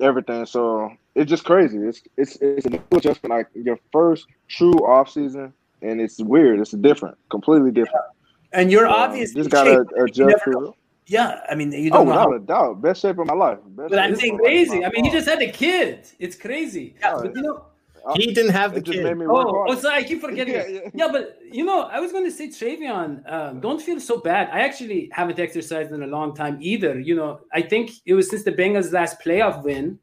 [0.00, 0.44] everything.
[0.44, 1.78] So it's just crazy.
[1.78, 3.30] It's it's it's a new adjustment.
[3.30, 6.60] Like your first true off season, and it's weird.
[6.60, 8.04] It's different, completely different.
[8.52, 8.60] Yeah.
[8.60, 10.74] And you're so obviously just gotta adjust to.
[11.06, 13.58] Yeah, I mean, you oh, don't oh, without a doubt, best shape of my life.
[13.66, 14.84] Best but I'm saying crazy.
[14.84, 16.06] I mean, he just had a kid.
[16.18, 16.94] It's crazy.
[17.00, 17.64] Yeah, but you know,
[18.16, 19.04] he didn't have the kid.
[19.28, 20.54] Oh, oh, sorry, I keep forgetting.
[20.54, 20.90] yeah, yeah.
[20.94, 24.48] yeah, but you know, I was going to say, Trayveon, um, don't feel so bad.
[24.52, 26.98] I actually haven't exercised in a long time either.
[26.98, 29.98] You know, I think it was since the Bengals' last playoff win.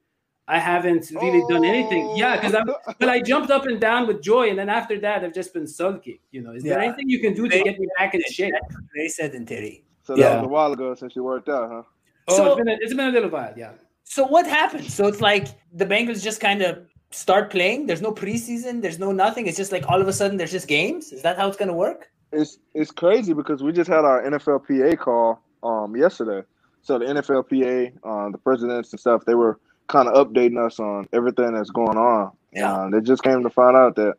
[0.47, 1.49] I haven't really oh.
[1.49, 2.15] done anything.
[2.15, 2.65] Yeah, because I'm.
[2.97, 5.67] But I jumped up and down with joy, and then after that, I've just been
[5.67, 6.17] sulking.
[6.31, 6.73] You know, is yeah.
[6.73, 8.53] there anything you can do to get me back in shape?
[8.95, 9.85] Very sedentary.
[10.03, 10.35] So that yeah.
[10.37, 11.83] was a while ago since you worked out, huh?
[12.29, 13.73] Oh, so, it's been a, it's been a little while, yeah.
[14.05, 14.89] So what happened?
[14.89, 16.79] So it's like the Bengals just kind of
[17.11, 17.87] start playing?
[17.87, 18.81] There's no preseason.
[18.81, 19.47] There's no nothing.
[19.47, 21.11] It's just like all of a sudden there's just games.
[21.11, 22.09] Is that how it's going to work?
[22.31, 26.45] It's it's crazy because we just had our NFLPA call um yesterday.
[26.81, 31.09] So the NFLPA, uh, the presidents and stuff, they were kind of updating us on
[31.11, 32.31] everything that's going on.
[32.53, 32.73] Yeah.
[32.73, 34.13] Uh, they just came to find out that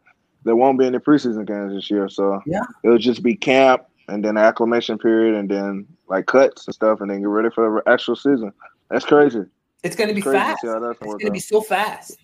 [0.45, 2.09] there won't be any preseason games this year.
[2.09, 6.75] So yeah, it'll just be camp and then acclimation period and then like cuts and
[6.75, 8.53] stuff and then get ready for the actual season.
[8.91, 9.45] That's crazy.
[9.83, 10.63] It's going to be fast.
[10.65, 12.19] It's going to be so fast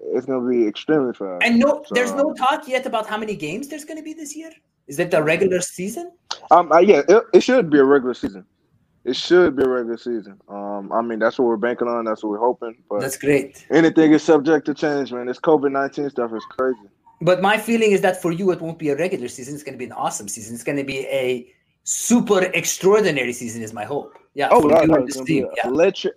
[0.00, 1.42] it's going to be extremely fast.
[1.44, 4.12] And no, so, there's no talk yet about how many games there's going to be
[4.12, 4.50] this year.
[4.86, 6.12] Is it the regular season?
[6.50, 8.44] Um, uh, yeah, it, it, should be a regular season.
[9.04, 10.40] It should be a regular season.
[10.48, 12.04] Um, I mean, that's what we're banking on.
[12.04, 12.76] That's what we're hoping.
[12.88, 13.66] But that's great.
[13.70, 15.26] Anything is subject to change, man.
[15.26, 16.78] This COVID nineteen stuff is crazy.
[17.20, 19.54] But my feeling is that for you, it won't be a regular season.
[19.54, 20.54] It's going to be an awesome season.
[20.54, 21.52] It's going to be a
[21.84, 23.62] super extraordinary season.
[23.62, 24.18] Is my hope.
[24.34, 24.48] Yeah.
[24.50, 25.44] Oh, no, no, it's yeah.
[25.64, 26.14] electric,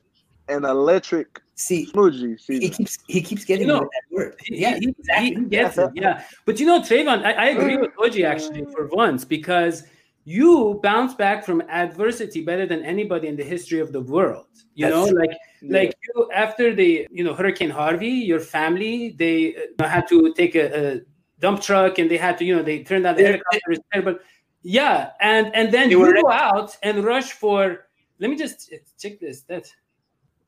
[0.49, 4.39] an electric See, Smoogie he keeps he keeps getting you know, that word.
[4.47, 5.35] Yeah, he, exactly.
[5.35, 5.91] he gets it.
[5.93, 9.83] Yeah, but you know, Trayvon, I, I agree with Oji actually for once because
[10.23, 14.47] you bounce back from adversity better than anybody in the history of the world.
[14.73, 15.79] You That's, know, like yeah.
[15.79, 20.55] like you after the you know Hurricane Harvey, your family they uh, had to take
[20.55, 21.01] a, a,
[21.41, 24.01] dump truck and they had to you know they turned down the helicopter.
[24.01, 24.21] But
[24.63, 27.87] yeah, and and then you, you go out and rush for.
[28.17, 29.41] Let me just check this.
[29.41, 29.65] That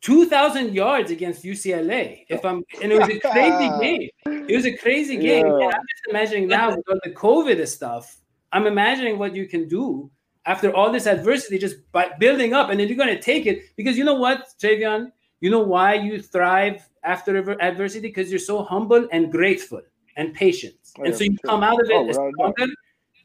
[0.02, 2.26] 2,000 yards against UCLA.
[2.30, 4.10] If I'm, and it was a crazy game.
[4.50, 5.46] It was a crazy game.
[5.46, 5.68] Yeah.
[5.68, 8.18] I'm just imagining now with all the COVID stuff.
[8.52, 10.10] I'm imagining what you can do
[10.46, 13.76] after all this adversity, just by building up, and then you're going to take it
[13.76, 18.64] because you know what, Trayveon, you know why you thrive after adversity because you're so
[18.64, 19.82] humble and grateful
[20.18, 22.74] and patient, oh, and so you come out of it oh, stronger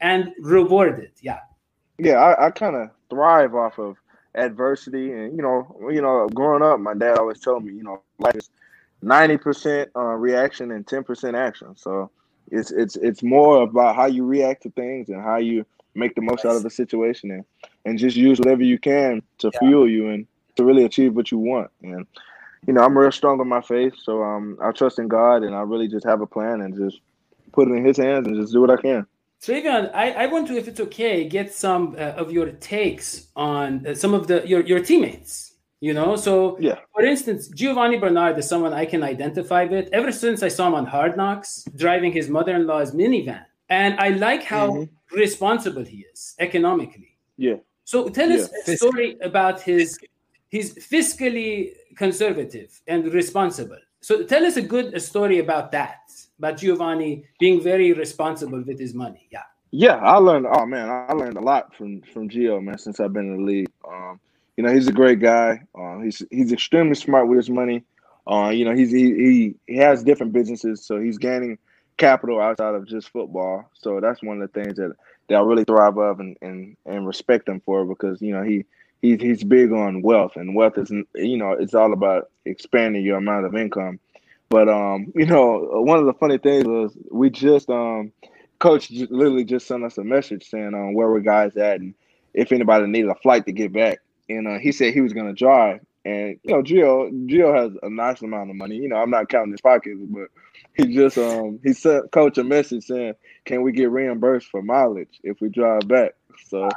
[0.01, 1.11] and rewarded.
[1.21, 1.39] Yeah.
[1.99, 3.97] Yeah, I, I kind of thrive off of
[4.37, 8.01] adversity and you know you know growing up my dad always told me you know
[8.19, 8.49] life is
[9.03, 11.75] 90% uh, reaction and 10% action.
[11.75, 12.09] So
[12.49, 16.21] it's it's it's more about how you react to things and how you make the
[16.21, 17.43] most out of the situation and
[17.85, 19.59] and just use whatever you can to yeah.
[19.59, 21.69] fuel you and to really achieve what you want.
[21.83, 22.07] And
[22.65, 23.93] you know i'm real strong on my faith.
[24.01, 26.99] So um i trust in god and i really just have a plan and just
[27.51, 29.05] put it in his hands and just do what i can
[29.43, 33.85] Trayveon, I, I want to, if it's okay, get some uh, of your takes on
[33.85, 35.53] uh, some of the your, your teammates.
[35.79, 36.79] You know, so yeah.
[36.95, 39.89] For instance, Giovani Bernard is someone I can identify with.
[39.93, 44.43] Ever since I saw him on Hard Knocks driving his mother-in-law's minivan, and I like
[44.43, 45.15] how mm-hmm.
[45.15, 47.15] responsible he is economically.
[47.37, 47.57] Yeah.
[47.83, 48.37] So tell yeah.
[48.37, 49.99] us a story about his
[50.49, 53.77] he's fiscally conservative and responsible.
[54.07, 55.99] So tell us a good story about that
[56.39, 59.27] about Giovani being very responsible with his money.
[59.29, 59.43] Yeah.
[59.71, 60.47] Yeah, I learned.
[60.49, 63.43] Oh man, I learned a lot from from Gio, man, since I've been in the
[63.43, 63.69] league.
[63.85, 64.17] Um,
[64.55, 65.59] you know, he's a great guy.
[65.77, 67.83] Uh, he's he's extremely smart with his money.
[68.25, 71.57] Uh, you know, he's he, he he has different businesses, so he's gaining
[71.97, 73.69] capital outside of just football.
[73.73, 74.93] So that's one of the things that,
[75.27, 78.63] that I really thrive of and, and and respect him for because you know he
[79.01, 83.17] he's he's big on wealth and wealth is you know it's all about expanding your
[83.17, 83.99] amount of income
[84.49, 88.11] but um, you know, one of the funny things was we just um,
[88.59, 91.93] coach literally just sent us a message saying um where were guys at and
[92.33, 93.99] if anybody needed a flight to get back.
[94.29, 95.81] And uh, he said he was gonna drive.
[96.05, 98.75] And you know, Gio Gio has a nice amount of money.
[98.75, 100.29] You know, I'm not counting his pockets, but
[100.75, 103.13] he just um he sent coach a message saying,
[103.45, 106.11] "Can we get reimbursed for mileage if we drive back?"
[106.47, 106.69] So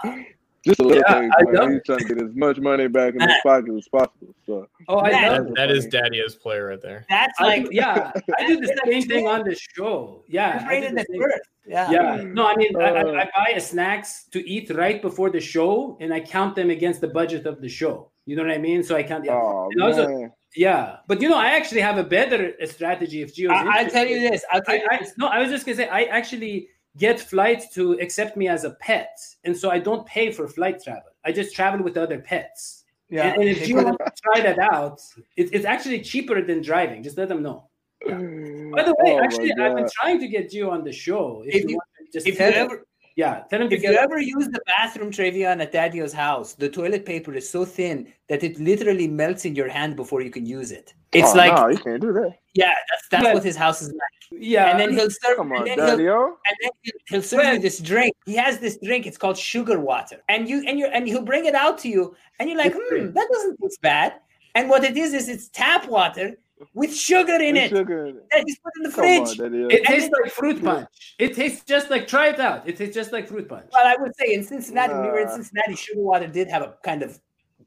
[0.64, 1.73] just a little yeah, thing, man.
[1.73, 4.35] He's trying to get as much money back in his pocket as possible.
[4.44, 7.07] So, oh, I know that, that is daddy as player right there.
[7.09, 10.23] That's like, yeah, I do the same thing on the show.
[10.29, 11.49] Yeah, I did the first.
[11.66, 11.90] Yeah.
[11.90, 12.23] yeah.
[12.25, 16.12] No, I mean, uh, I, I, buy snacks to eat right before the show, and
[16.12, 18.11] I count them against the budget of the show.
[18.27, 18.83] You know what I mean?
[18.83, 19.25] So I count.
[19.25, 19.35] Yeah.
[19.35, 23.51] Oh, also, yeah, but you know, I actually have a better strategy if Gio.
[23.51, 24.44] I, will tell you this.
[24.51, 27.72] I'll tell you I, I, no, I was just gonna say, I actually get flights
[27.74, 31.11] to accept me as a pet, and so I don't pay for flight travel.
[31.24, 32.85] I just travel with other pets.
[33.09, 33.33] Yeah.
[33.33, 35.00] And, and if you want to try that out,
[35.37, 37.03] it, it's actually cheaper than driving.
[37.03, 37.68] Just let them know.
[38.07, 38.16] Yeah.
[38.16, 38.70] Hmm.
[38.70, 41.42] By the way, oh actually, I've been trying to get you on the show.
[41.46, 41.79] If, if you, you
[42.12, 42.85] just if you ever,
[43.21, 47.05] yeah, tell him if you ever use the bathroom Trayveon at Daddy's house, the toilet
[47.05, 47.97] paper is so thin
[48.31, 50.95] that it literally melts in your hand before you can use it.
[51.13, 52.33] It's oh, like no, you can't do that.
[52.55, 53.35] Yeah, that's that's yeah.
[53.35, 54.41] what his house is like.
[54.55, 55.37] Yeah, and then he'll serve.
[55.37, 58.15] Come on, and then Daddy, he'll, and then he'll, he'll serve well, you this drink.
[58.27, 59.07] He has this drink.
[59.07, 62.17] It's called sugar water, and you and you and he'll bring it out to you,
[62.39, 64.15] and you're like, hmm, that doesn't taste bad.
[64.55, 66.37] And what it is is it's tap water
[66.75, 67.68] with sugar in with it.
[67.70, 69.40] Sugar That is put in the fridge.
[69.40, 71.14] On, it tastes like fruit punch.
[71.18, 72.68] It tastes just like try it out.
[72.68, 73.70] It tastes just like fruit punch.
[73.73, 75.03] Well, I would say in Cincinnati, nah.
[75.03, 77.18] we were in Cincinnati, sugar water did have a kind of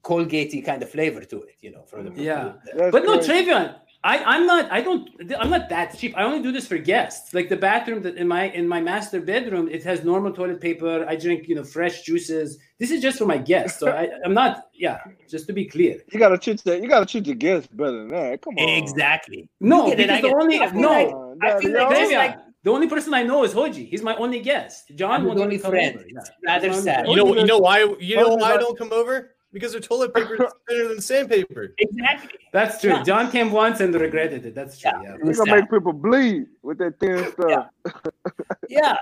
[0.03, 2.53] Colgatey kind of flavor to it, you know, for the yeah.
[2.75, 3.75] But no, Trayveon,
[4.05, 4.69] I, I'm not.
[4.69, 5.09] I don't.
[5.39, 6.13] I'm not that cheap.
[6.17, 7.33] I only do this for guests.
[7.33, 11.05] Like the bathroom that in my in my master bedroom, it has normal toilet paper.
[11.07, 12.59] I drink you know fresh juices.
[12.79, 13.79] This is just for my guests.
[13.79, 14.65] So I, I'm not.
[14.73, 16.01] Yeah, just to be clear.
[16.11, 16.81] You gotta treat that.
[16.81, 18.41] You gotta treat your guests better than that.
[18.41, 18.67] Come on.
[18.67, 19.49] Exactly.
[19.61, 21.37] No, because the only no.
[21.41, 23.87] Like, I feel like, like the only person I know is Hoji.
[23.87, 24.91] He's my only guest.
[24.95, 25.95] John won't only friend.
[25.95, 26.05] Over.
[26.09, 26.21] Yeah.
[26.45, 27.07] Rather sad.
[27.07, 27.35] You know.
[27.35, 27.79] You know why?
[27.99, 29.31] You know why I don't come over?
[29.53, 31.73] Because their toilet paper is better than sandpaper.
[31.77, 32.39] Exactly.
[32.51, 32.89] That's true.
[32.89, 33.03] Yeah.
[33.03, 34.55] John came once and regretted it.
[34.55, 34.91] That's true.
[34.95, 35.03] Yeah.
[35.03, 35.15] yeah.
[35.23, 37.69] You're gonna make people bleed with that thin stuff.
[37.85, 37.91] Yeah.
[38.67, 38.97] yeah.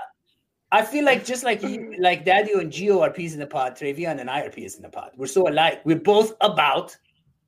[0.70, 3.76] I feel like just like you, like Daddy and Gio are peas in the pod,
[3.76, 5.10] Trayveon and I are peas in the pod.
[5.16, 5.82] We're so alike.
[5.84, 6.96] We're both about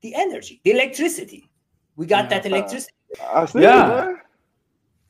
[0.03, 1.51] the energy, the electricity.
[1.97, 2.93] We got that electricity.
[3.33, 4.11] I see yeah.
[4.11, 4.17] It,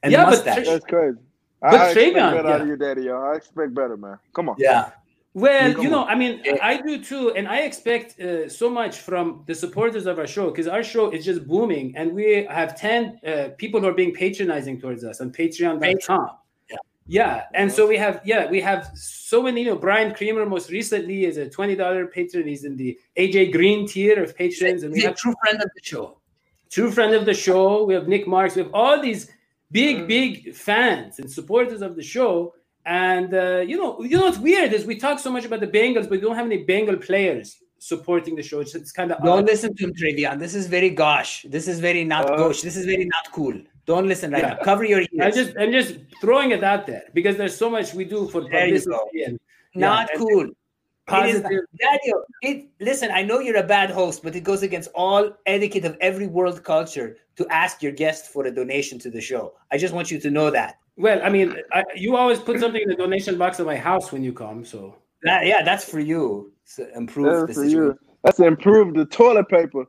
[0.04, 1.16] and yeah, but that's crazy.
[1.60, 3.04] But I, expect better out of you, Daddy.
[3.04, 3.20] Yo.
[3.20, 4.18] I expect better, man.
[4.34, 4.56] Come on.
[4.58, 4.90] Yeah.
[5.36, 9.42] Well, you know, I mean, I do too, and I expect uh, so much from
[9.46, 13.18] the supporters of our show because our show is just booming, and we have ten
[13.26, 16.28] uh, people who are being patronizing towards us on Patreon.com.
[16.70, 16.76] Yeah.
[17.08, 19.62] yeah, and so we have, yeah, we have so many.
[19.62, 22.46] You know, Brian Creamer most recently is a twenty dollar patron.
[22.46, 25.68] He's in the AJ Green tier of patrons, and we have a true friend of
[25.74, 26.20] the show.
[26.70, 27.82] True friend of the show.
[27.82, 28.54] We have Nick Marks.
[28.54, 29.32] We have all these
[29.72, 30.06] big, mm.
[30.06, 32.54] big fans and supporters of the show
[32.86, 35.66] and uh, you know, you know what's weird is we talk so much about the
[35.66, 38.60] Bengals, but we don't have any Bengal players supporting the show.
[38.60, 39.46] It's, it's kind of don't odd.
[39.46, 40.38] listen to him, Trayveon.
[40.38, 41.46] This is very gosh.
[41.48, 42.62] This is very not uh, gosh.
[42.62, 43.58] This is very not cool.
[43.86, 44.54] Don't listen right yeah.
[44.54, 44.62] now.
[44.62, 45.08] Cover your ears.
[45.20, 48.42] I'm just I'm just throwing it out there because there's so much we do for
[48.42, 49.38] publicity and
[49.74, 50.48] not yeah, cool.
[51.06, 51.44] Positive.
[51.50, 55.32] It Daniel, it, listen, I know you're a bad host, but it goes against all
[55.44, 59.52] etiquette of every world culture to ask your guest for a donation to the show.
[59.70, 60.78] I just want you to know that.
[60.96, 64.12] Well, I mean, I, you always put something in the donation box of my house
[64.12, 66.52] when you come, so that, yeah, that's for you.
[66.76, 67.78] To improve that's the situation.
[67.78, 67.98] You.
[68.22, 69.84] That's to improve the toilet paper.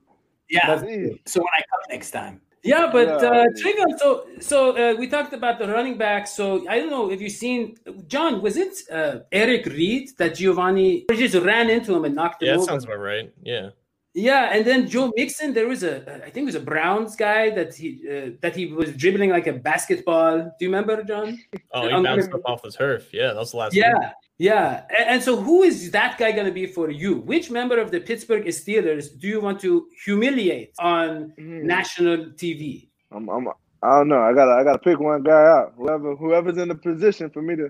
[0.49, 0.77] Yeah.
[1.25, 2.41] So when I come next time.
[2.63, 6.25] Yeah, but uh, Trayvon, so so uh, we talked about the running back.
[6.25, 8.41] So I don't know if you've seen John.
[8.41, 12.47] Was it uh, Eric Reed that Giovani just ran into him and knocked him?
[12.47, 12.71] Yeah, that over?
[12.71, 13.31] sounds about right.
[13.43, 13.69] Yeah.
[14.17, 17.49] Yeah, and then Joe Mixon, there was a, I think it was a Browns guy
[17.49, 20.37] that he uh, that he was dribbling like a basketball.
[20.37, 21.37] Do you remember, John?
[21.73, 23.13] Oh, he bounced up off his turf.
[23.13, 23.75] Yeah, that was the last.
[23.75, 24.09] Yeah, week.
[24.37, 24.83] yeah.
[24.97, 27.15] And, and, so, who is that guy going to be for you?
[27.15, 31.63] Which member of the Pittsburgh Steelers do you want to humiliate on mm.
[31.63, 32.87] national TV?
[33.11, 33.49] I'm, I'm,
[33.83, 34.21] I don't know.
[34.21, 35.73] I gotta, I gotta pick one guy out.
[35.75, 37.69] Whoever, whoever's in the position for me to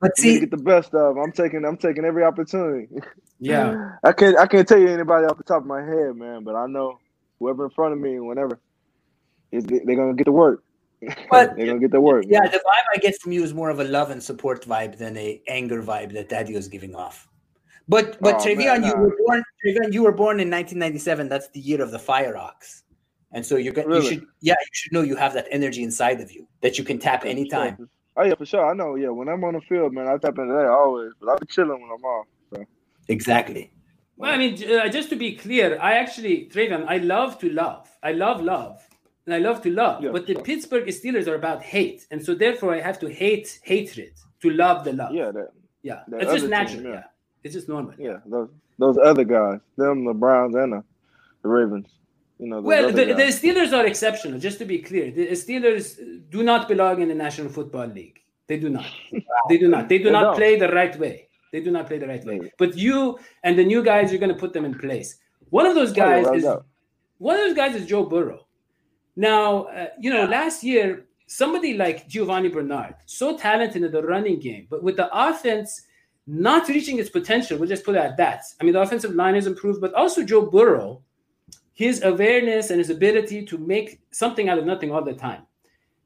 [0.00, 1.16] but see, get the best of.
[1.16, 2.88] I'm taking I'm taking every opportunity.
[3.38, 6.42] Yeah, I can't I can't tell you anybody off the top of my head, man.
[6.42, 7.00] But I know
[7.38, 8.58] whoever in front of me, whenever,
[9.52, 9.60] they're
[9.94, 10.64] gonna get to work.
[11.30, 12.24] But they're gonna get to work.
[12.26, 12.52] Yeah, man.
[12.52, 15.18] the vibe I get from you is more of a love and support vibe than
[15.18, 17.28] a anger vibe that Daddy was giving off.
[17.88, 18.86] But but oh, Trayveon, nah.
[18.86, 19.44] you were born.
[19.62, 21.28] Trayveon, you were born in 1997.
[21.28, 22.84] That's the year of the Fire Ox.
[23.32, 24.02] And so you're gonna, really?
[24.02, 26.84] you should, yeah, you should know you have that energy inside of you that you
[26.84, 27.88] can tap anytime.
[28.16, 28.68] Oh yeah, for sure.
[28.68, 28.94] I know.
[28.94, 31.12] Yeah, when I'm on the field, man, I tap into that always.
[31.20, 32.26] But I be chilling when I'm off.
[32.54, 32.64] So.
[33.08, 33.70] Exactly.
[34.16, 37.90] Well, I mean, uh, just to be clear, I actually, Trayvon, I love to love.
[38.02, 38.82] I love love,
[39.26, 40.02] and I love to love.
[40.02, 40.42] Yeah, but the sure.
[40.42, 44.84] Pittsburgh Steelers are about hate, and so therefore I have to hate hatred to love
[44.84, 45.12] the love.
[45.12, 45.48] Yeah, that.
[45.82, 46.82] Yeah, that it's just natural.
[46.82, 46.92] Team, yeah.
[46.94, 47.44] yeah.
[47.44, 47.92] it's just normal.
[47.98, 48.48] Yeah, those
[48.78, 50.84] those other guys, them, the Browns and the,
[51.42, 51.88] the Ravens.
[52.38, 54.38] You know, well, the, the, Steelers are exceptional.
[54.38, 55.98] Just to be clear, the Steelers
[56.30, 58.20] do not belong in the National Football League.
[58.46, 58.86] They do not.
[59.48, 59.88] They do not.
[59.88, 60.36] They do they not don't.
[60.36, 61.28] play the right way.
[61.52, 62.52] They do not play the right way.
[62.58, 65.16] But you and the new guys, you're going to put them in place.
[65.50, 66.44] One of those guys is
[67.18, 68.46] one of those guys is Joe Burrow.
[69.14, 74.38] Now, uh, you know, last year somebody like Giovani Bernard, so talented in the running
[74.38, 75.82] game, but with the offense
[76.26, 78.42] not reaching its potential, we'll just put it at that.
[78.60, 81.02] I mean, the offensive line has improved, but also Joe Burrow
[81.76, 85.42] his awareness and his ability to make something out of nothing all the time.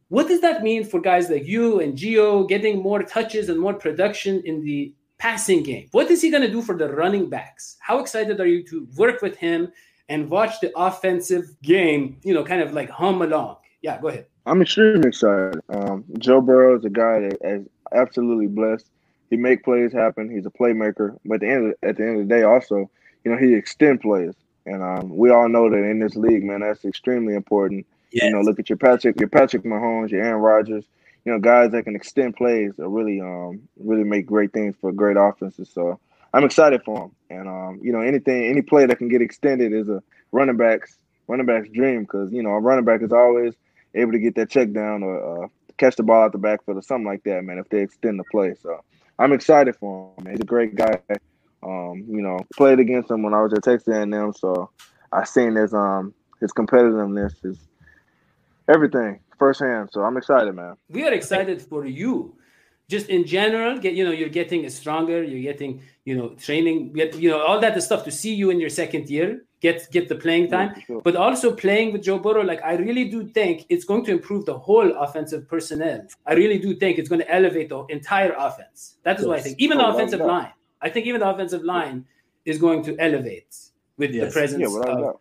[0.08, 3.74] What does that mean for guys like you and Gio getting more touches and more
[3.74, 5.86] production in the passing game?
[5.92, 7.76] What is he going to do for the running backs?
[7.78, 9.70] How excited are you to work with him
[10.08, 13.58] and watch the offensive game, you know, kind of like hum along?
[13.80, 14.26] Yeah, go ahead.
[14.46, 15.60] I'm extremely excited.
[15.68, 18.90] Um, Joe Burrow is a guy that is absolutely blessed.
[19.30, 20.28] He make plays happen.
[20.28, 21.16] He's a playmaker.
[21.24, 22.90] But at the end of, at the end of the day, also,
[23.24, 24.34] you know, he extend plays.
[24.70, 27.86] And um, we all know that in this league, man, that's extremely important.
[28.12, 28.24] Yes.
[28.24, 30.84] You know, look at your Patrick, your Patrick Mahomes, your Aaron Rodgers.
[31.24, 34.92] You know, guys that can extend plays or really, um, really make great things for
[34.92, 35.68] great offenses.
[35.68, 35.98] So
[36.32, 37.10] I'm excited for him.
[37.30, 40.02] And um, you know, anything, any play that can get extended is a
[40.32, 43.54] running back's running back's dream because you know a running back is always
[43.94, 46.82] able to get that check down or uh, catch the ball out the backfield or
[46.82, 47.58] something like that, man.
[47.58, 48.82] If they extend the play, so
[49.18, 50.24] I'm excited for him.
[50.24, 50.34] Man.
[50.34, 51.00] He's a great guy.
[51.62, 54.70] Um, you know, played against him when I was at Texas A&M, so
[55.12, 57.68] I seen his um his competitiveness, his
[58.68, 59.90] everything firsthand.
[59.92, 60.76] So I'm excited, man.
[60.88, 62.36] We are excited for you.
[62.88, 67.14] Just in general, get you know, you're getting stronger, you're getting, you know, training, get,
[67.14, 70.16] you know, all that stuff to see you in your second year, get get the
[70.16, 71.00] playing time, yeah, sure.
[71.02, 72.42] but also playing with Joe Burrow.
[72.42, 76.00] Like I really do think it's going to improve the whole offensive personnel.
[76.26, 78.96] I really do think it's going to elevate the entire offense.
[79.04, 79.28] That is yes.
[79.28, 79.60] what I think.
[79.60, 80.52] Even oh, the offensive line.
[80.82, 82.06] I think even the offensive line
[82.44, 83.54] is going to elevate
[83.96, 84.26] with yes.
[84.26, 85.20] the presence yeah, without of, a doubt.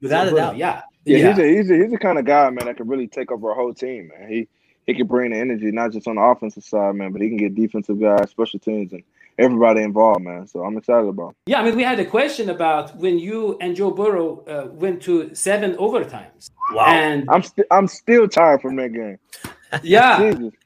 [0.00, 0.82] Without a doubt, yeah.
[1.04, 1.28] Yeah, yeah.
[1.28, 3.50] He's, a, he's, a, he's the kind of guy, man, that can really take over
[3.50, 4.28] a whole team, man.
[4.28, 4.48] He
[4.86, 7.36] he can bring the energy not just on the offensive side, man, but he can
[7.36, 9.02] get defensive guys, special teams, and
[9.38, 10.46] everybody involved, man.
[10.46, 11.36] So I'm excited about.
[11.44, 15.02] Yeah, I mean, we had a question about when you and Joe Burrow uh, went
[15.02, 16.50] to seven overtimes.
[16.72, 19.18] Wow, and I'm st- I'm still tired from that game.
[19.82, 20.50] Yeah.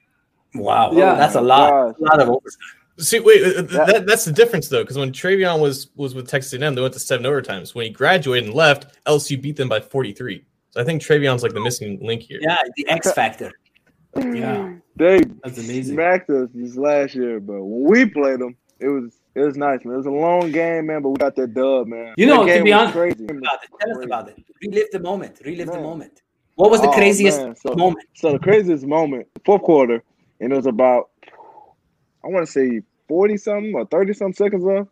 [0.55, 0.92] Wow.
[0.92, 1.73] Yeah, that's a lot.
[1.73, 2.82] A lot of overtime.
[3.02, 6.28] See, wait, uh, uh, that, that's the difference though, because when Trayveon was was with
[6.28, 7.74] Texas A&M, they went to seven overtimes.
[7.74, 10.44] When he graduated and left, LSU beat them by forty three.
[10.70, 12.38] So I think Trayveon's like the missing link here.
[12.40, 13.52] Yeah, the X factor.
[14.16, 15.96] Yeah, they that's amazing.
[15.96, 19.84] Smacked us this last year, but when we played them, it was it was nice,
[19.84, 19.94] man.
[19.94, 22.14] It was a long game, man, but we got that dub, man.
[22.16, 23.24] You know, to be honest, crazy.
[23.24, 23.70] About it.
[23.80, 24.44] Tell us about it.
[24.62, 25.40] Relive the moment.
[25.44, 25.76] Relive man.
[25.76, 26.22] the moment.
[26.54, 28.06] What was the oh, craziest so, moment?
[28.14, 30.02] So the craziest moment, fourth quarter,
[30.40, 31.10] and it was about
[32.24, 32.82] I want to say
[33.12, 34.88] 40 something or 30 something seconds left.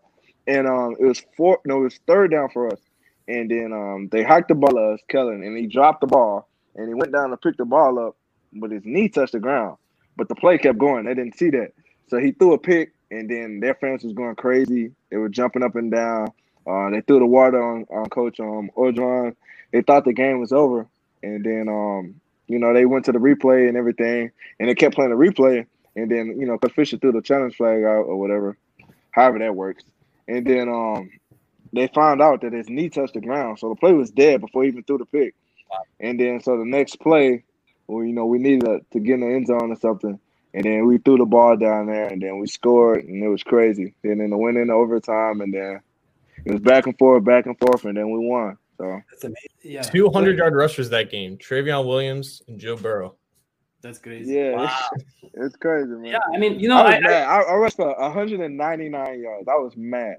[0.46, 2.78] And um, it was four, no, it was third down for us.
[3.26, 6.46] And then um, they hiked the ball at us, Kellen, and he dropped the ball
[6.74, 8.16] and he went down to pick the ball up,
[8.52, 9.78] but his knee touched the ground.
[10.18, 11.06] But the play kept going.
[11.06, 11.72] They didn't see that.
[12.08, 14.92] So he threw a pick, and then their fans was going crazy.
[15.10, 16.28] They were jumping up and down.
[16.66, 19.34] Uh, they threw the water on, on Coach um, Orgeron.
[19.72, 20.86] They thought the game was over.
[21.22, 24.94] And then, um, you know, they went to the replay and everything, and they kept
[24.94, 25.66] playing the replay.
[25.96, 28.56] And then, you know, Coach Fisher threw the challenge flag out or whatever,
[29.10, 29.84] however that works.
[30.28, 31.10] And then um,
[31.72, 33.58] they found out that his knee touched the ground.
[33.58, 35.34] So the play was dead before he even threw the pick.
[35.98, 37.44] And then so the next play,
[37.86, 40.18] well, you know, we needed to, to get in the end zone or something.
[40.52, 43.42] And then we threw the ball down there and then we scored and it was
[43.42, 43.94] crazy.
[44.02, 45.80] And Then in went win in overtime and then
[46.44, 48.56] it was back and forth, back and forth, and then we won.
[48.78, 49.50] So that's amazing.
[49.62, 49.82] Yeah.
[49.82, 51.36] 200 yard rushers that game.
[51.36, 53.14] Trayveon Williams and Joe Burrow.
[53.82, 54.34] That's crazy.
[54.34, 54.78] Yeah, wow.
[55.34, 56.04] it's, crazy, man.
[56.04, 57.28] Yeah, I mean, you know, I, was I, mad.
[57.28, 59.48] I, I rushed for 199 yards.
[59.48, 60.16] I was mad.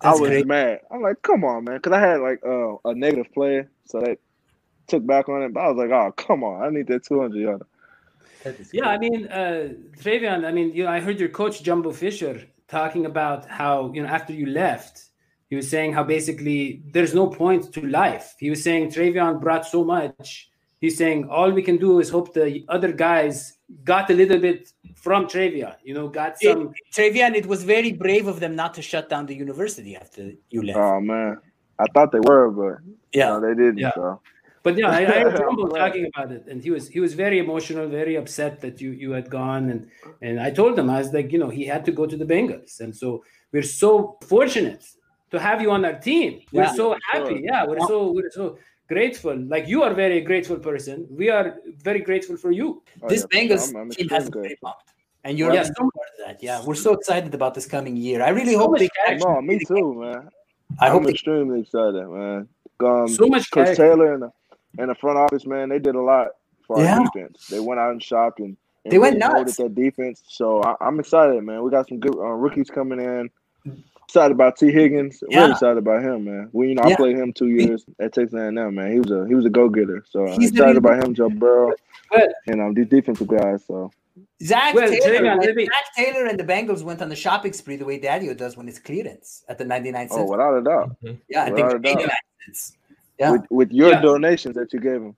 [0.00, 0.44] I was crazy.
[0.44, 0.80] mad.
[0.90, 4.16] I'm like, come on, man, because I had like uh, a negative play, so they
[4.86, 5.52] took back on it.
[5.52, 7.64] But I was like, oh, come on, I need that 200 yards.
[8.72, 10.46] Yeah, I mean, uh, Trayveon.
[10.46, 14.08] I mean, you know, I heard your coach Jimbo Fisher talking about how you know
[14.08, 15.06] after you left,
[15.48, 18.36] he was saying how basically there's no point to life.
[18.38, 22.34] He was saying Trayveon brought so much he's saying all we can do is hope
[22.34, 26.72] the other guys got a little bit from Trayveon, you know, got some.
[26.96, 30.32] It, and it was very brave of them not to shut down the university after
[30.50, 30.78] you left.
[30.78, 31.38] Oh, man.
[31.78, 32.78] I thought they were, but
[33.12, 33.78] yeah, you know, they didn't.
[33.78, 33.94] Yeah.
[33.94, 34.20] So.
[34.62, 37.38] But yeah, I, I heard Jimbo talking about it, and he was he was very
[37.38, 39.88] emotional, very upset that you you had gone, and
[40.22, 42.24] and I told him I was like, you know, he had to go to the
[42.24, 44.84] Bengals, and so we're so fortunate
[45.30, 46.40] to have you on our team.
[46.52, 47.38] We're yeah, so happy, sure.
[47.40, 48.58] yeah, we're so we're so
[48.88, 49.36] grateful.
[49.36, 51.06] Like you are very grateful person.
[51.10, 52.82] We are very grateful for you.
[53.02, 53.40] Oh, this yeah.
[53.40, 54.92] Bengals I'm, I'm team has very pumped.
[55.24, 56.42] And you're yes, part of that.
[56.42, 58.22] Yeah, we're so excited about this coming year.
[58.22, 59.18] I really so hope they can.
[59.18, 60.28] No, me too, man.
[60.78, 61.60] I I'm hope extremely they...
[61.62, 62.48] excited, man.
[62.78, 64.32] Um, so much Chris Taylor and the,
[64.78, 66.28] and the front office, man, they did a lot
[66.64, 66.98] for yeah.
[66.98, 67.48] our defense.
[67.48, 69.56] They went out and shopped and, and they went nuts.
[69.56, 70.22] That defense.
[70.28, 71.62] So I, am excited, man.
[71.62, 73.28] We got some good uh, rookies coming in
[74.08, 75.22] excited about Tee Higgins.
[75.28, 75.40] Yeah.
[75.40, 76.48] Really excited about him, man.
[76.52, 76.94] We, you know, yeah.
[76.94, 78.92] I played him two years at Texas A&M, man.
[78.92, 80.04] He was a he was a go getter.
[80.08, 81.72] So I'm excited about him, Joe Burrow,
[82.46, 83.64] and um these defensive guys.
[83.66, 83.90] So
[84.42, 87.98] Zac well, Taylor, Zac Taylor and the Bengals went on the shopping spree the way
[87.98, 90.20] Daddy does when it's clearance at the 99 cents.
[90.20, 90.96] Oh, without a doubt.
[91.02, 91.16] Mm-hmm.
[91.28, 92.10] Yeah, I without think 99
[92.44, 92.72] cents.
[93.18, 93.30] Yeah.
[93.32, 94.00] With, with your yeah.
[94.00, 95.16] donations that you gave him.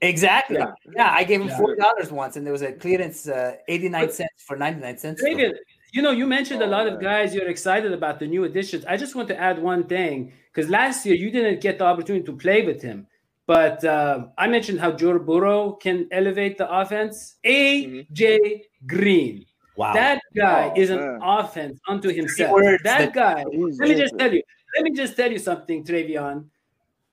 [0.00, 0.56] Exactly.
[0.56, 3.88] Yeah, yeah I gave him forty dollars once, and there was a clearance uh, eighty
[3.88, 5.22] nine cents for ninety nine cents.
[5.22, 5.58] David,
[5.92, 8.84] you know, you mentioned oh, a lot of guys you're excited about the new additions.
[8.84, 12.24] I just want to add one thing because last year you didn't get the opportunity
[12.24, 13.06] to play with him.
[13.46, 17.36] But uh, I mentioned how Joe Burrow can elevate the offense.
[17.44, 18.86] AJ mm-hmm.
[18.86, 19.44] Green.
[19.76, 19.94] Wow.
[19.94, 21.18] That guy oh, is an man.
[21.22, 22.60] offense unto himself.
[22.84, 24.42] That guy, let me just tell you,
[24.76, 26.44] let me just tell you something, Trayveon.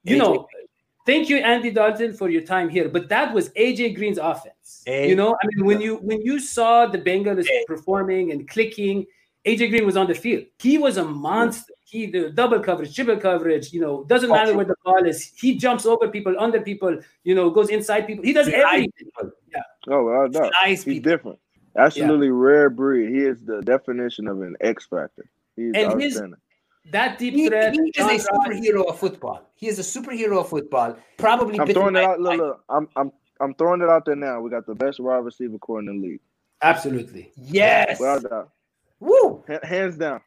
[0.04, 0.20] You AJ.
[0.20, 0.48] know,
[1.08, 2.88] thank you, Andy Dalton, for your time here.
[2.90, 4.84] But that was AJ Green's offense.
[4.86, 9.08] You know, I mean, when you when you saw the Bengals performing and clicking,
[9.46, 10.46] AJ Green was on the field.
[10.60, 14.66] He was a monster he the double coverage, triple coverage, you know, doesn't matter where
[14.66, 15.32] the ball is.
[15.38, 18.26] He jumps over people, under people, you know, goes inside people.
[18.26, 18.92] He does everything.
[19.54, 19.62] Yeah.
[19.88, 20.50] Oh, well, no.
[20.62, 21.12] Nice He's people.
[21.12, 21.40] different.
[21.78, 22.34] Absolutely yeah.
[22.34, 23.10] rare breed.
[23.10, 25.30] He is the definition of an X factor.
[25.56, 26.22] He's and his,
[26.92, 27.74] that deep he, threat.
[27.74, 29.50] He is a superhero of football.
[29.56, 30.98] He is a superhero of football.
[31.18, 31.60] Probably.
[31.60, 32.20] I'm throwing it out.
[32.20, 34.40] Look, look, I'm, I'm, I'm throwing it out there now.
[34.42, 36.22] We got the best wide receiver corps in the league.
[36.62, 37.32] Absolutely.
[37.36, 38.00] Yes.
[38.00, 38.52] Well
[39.00, 39.44] Woo.
[39.64, 40.22] Hands down.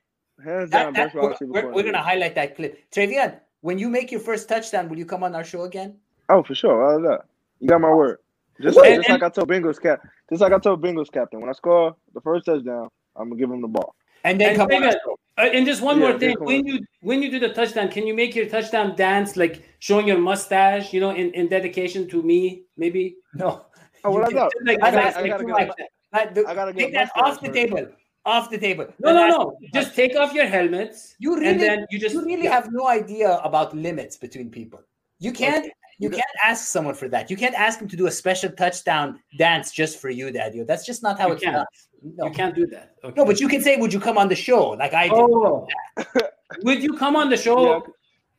[0.44, 2.90] Hands down, that, we're, we're, we're, gonna highlight that clip.
[2.92, 5.96] Trayveon, when you make your first touchdown, will you come on our show again?
[6.30, 6.86] Oh, for sure.
[6.86, 7.24] I love that.
[7.58, 8.18] You got my word.
[8.60, 10.00] Just, like, just like I told Bengals cap,
[10.30, 13.50] just like I told Bengals captain, when I score the first touchdown, I'm gonna give
[13.50, 13.94] him the ball.
[14.24, 14.94] And then and come on.
[15.38, 18.06] Uh, and just one yeah, more thing, when you when you do the touchdown, can
[18.06, 20.92] you make your touchdown dance like showing your mustache?
[20.92, 23.16] You know, in, in dedication to me, maybe.
[23.34, 23.66] No.
[24.02, 24.50] Oh, what I got?
[24.64, 25.70] Like, I, gotta, I, gotta, like,
[26.14, 27.54] I gotta take that off the first.
[27.54, 27.86] table
[28.24, 28.86] off the table.
[28.98, 29.58] No, no, no.
[29.72, 31.16] Just take off your helmets.
[31.18, 32.54] You really, and then you just you really yeah.
[32.54, 34.80] have no idea about limits between people.
[35.18, 35.72] You can't okay.
[35.98, 37.30] you can't ask someone for that.
[37.30, 40.62] You can't ask him to do a special touchdown dance just for you, Daddy.
[40.62, 41.66] That's just not how you it's done.
[42.02, 42.26] No.
[42.26, 42.96] You can't do that.
[43.04, 43.14] Okay.
[43.16, 45.18] No, but you can say, "Would you come on the show?" Like I did.
[45.18, 45.66] Oh.
[46.64, 47.76] Would you come on the show?
[47.76, 47.80] Yeah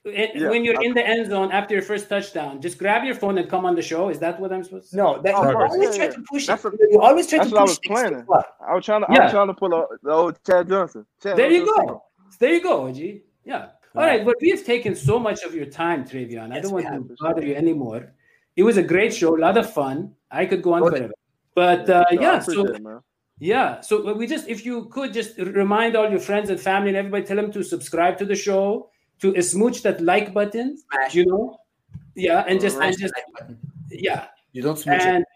[0.04, 3.38] yeah, when you're in the end zone after your first touchdown, just grab your phone
[3.38, 4.10] and come on the show.
[4.10, 4.98] Is that what I'm supposed to?
[4.98, 6.60] No, that, you always try to push it.
[6.90, 7.52] You always try to push.
[7.52, 8.26] That's What I was planning.
[8.68, 9.08] I was trying to.
[9.12, 9.20] Yeah.
[9.20, 11.06] I was trying to pull a, the old Chad Johnson.
[11.22, 12.04] Chad there you go.
[12.40, 12.98] There you go, OG.
[13.46, 13.68] Yeah.
[13.94, 16.50] All right, but we have taken so much of your time, Trayveon.
[16.50, 18.14] Yes, I don't want to bother you anymore.
[18.56, 20.16] It was a great show, a lot of fun.
[20.32, 21.14] I could go on forever,
[21.54, 22.40] but uh, yeah.
[22.40, 22.66] So.
[22.66, 22.82] It,
[23.42, 26.98] yeah, so we just if you could just remind all your friends and family and
[26.98, 31.16] everybody, tell them to subscribe to the show to smooch that like button, Smash.
[31.16, 31.58] you know,
[32.14, 33.12] yeah, and just and just
[33.90, 35.28] yeah, you don't smooch and, it.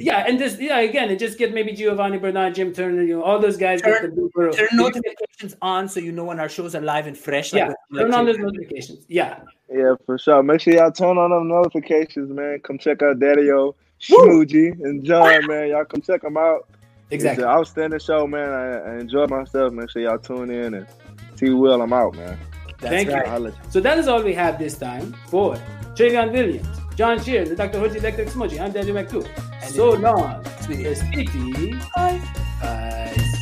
[0.00, 3.22] Yeah, and just yeah, again, and just get maybe Giovani Bernard, Jim Turner, you know,
[3.22, 3.80] all those guys.
[3.80, 4.12] Turn,
[4.52, 7.52] turn notifications on so you know when our shows are live and fresh.
[7.52, 9.04] Yeah, like turn on those notifications.
[9.06, 9.38] Yeah.
[9.72, 10.42] Yeah, for sure.
[10.42, 12.58] Make sure y'all turn on them notifications, man.
[12.64, 15.68] Come check out Daddy O, Smoogie, and John, man.
[15.68, 16.68] Y'all come check them out.
[17.10, 17.44] Exactly.
[17.44, 18.48] It's an outstanding show, man.
[18.52, 19.72] I, I enjoyed myself.
[19.72, 20.86] Make sure y'all tune in and
[21.36, 21.80] see Will.
[21.80, 22.38] I'm out, man.
[22.78, 23.40] That's Thank right.
[23.40, 23.54] you.
[23.70, 25.56] So that is all we have this time for
[25.94, 27.78] Trayveon Williams, John Shear, the Dr.
[27.78, 28.60] Hoji Electric Smudgy.
[28.60, 29.26] I'm Daddy McToo.
[29.70, 30.44] So long.
[30.60, 31.78] Speedy.
[31.94, 33.32] Bye.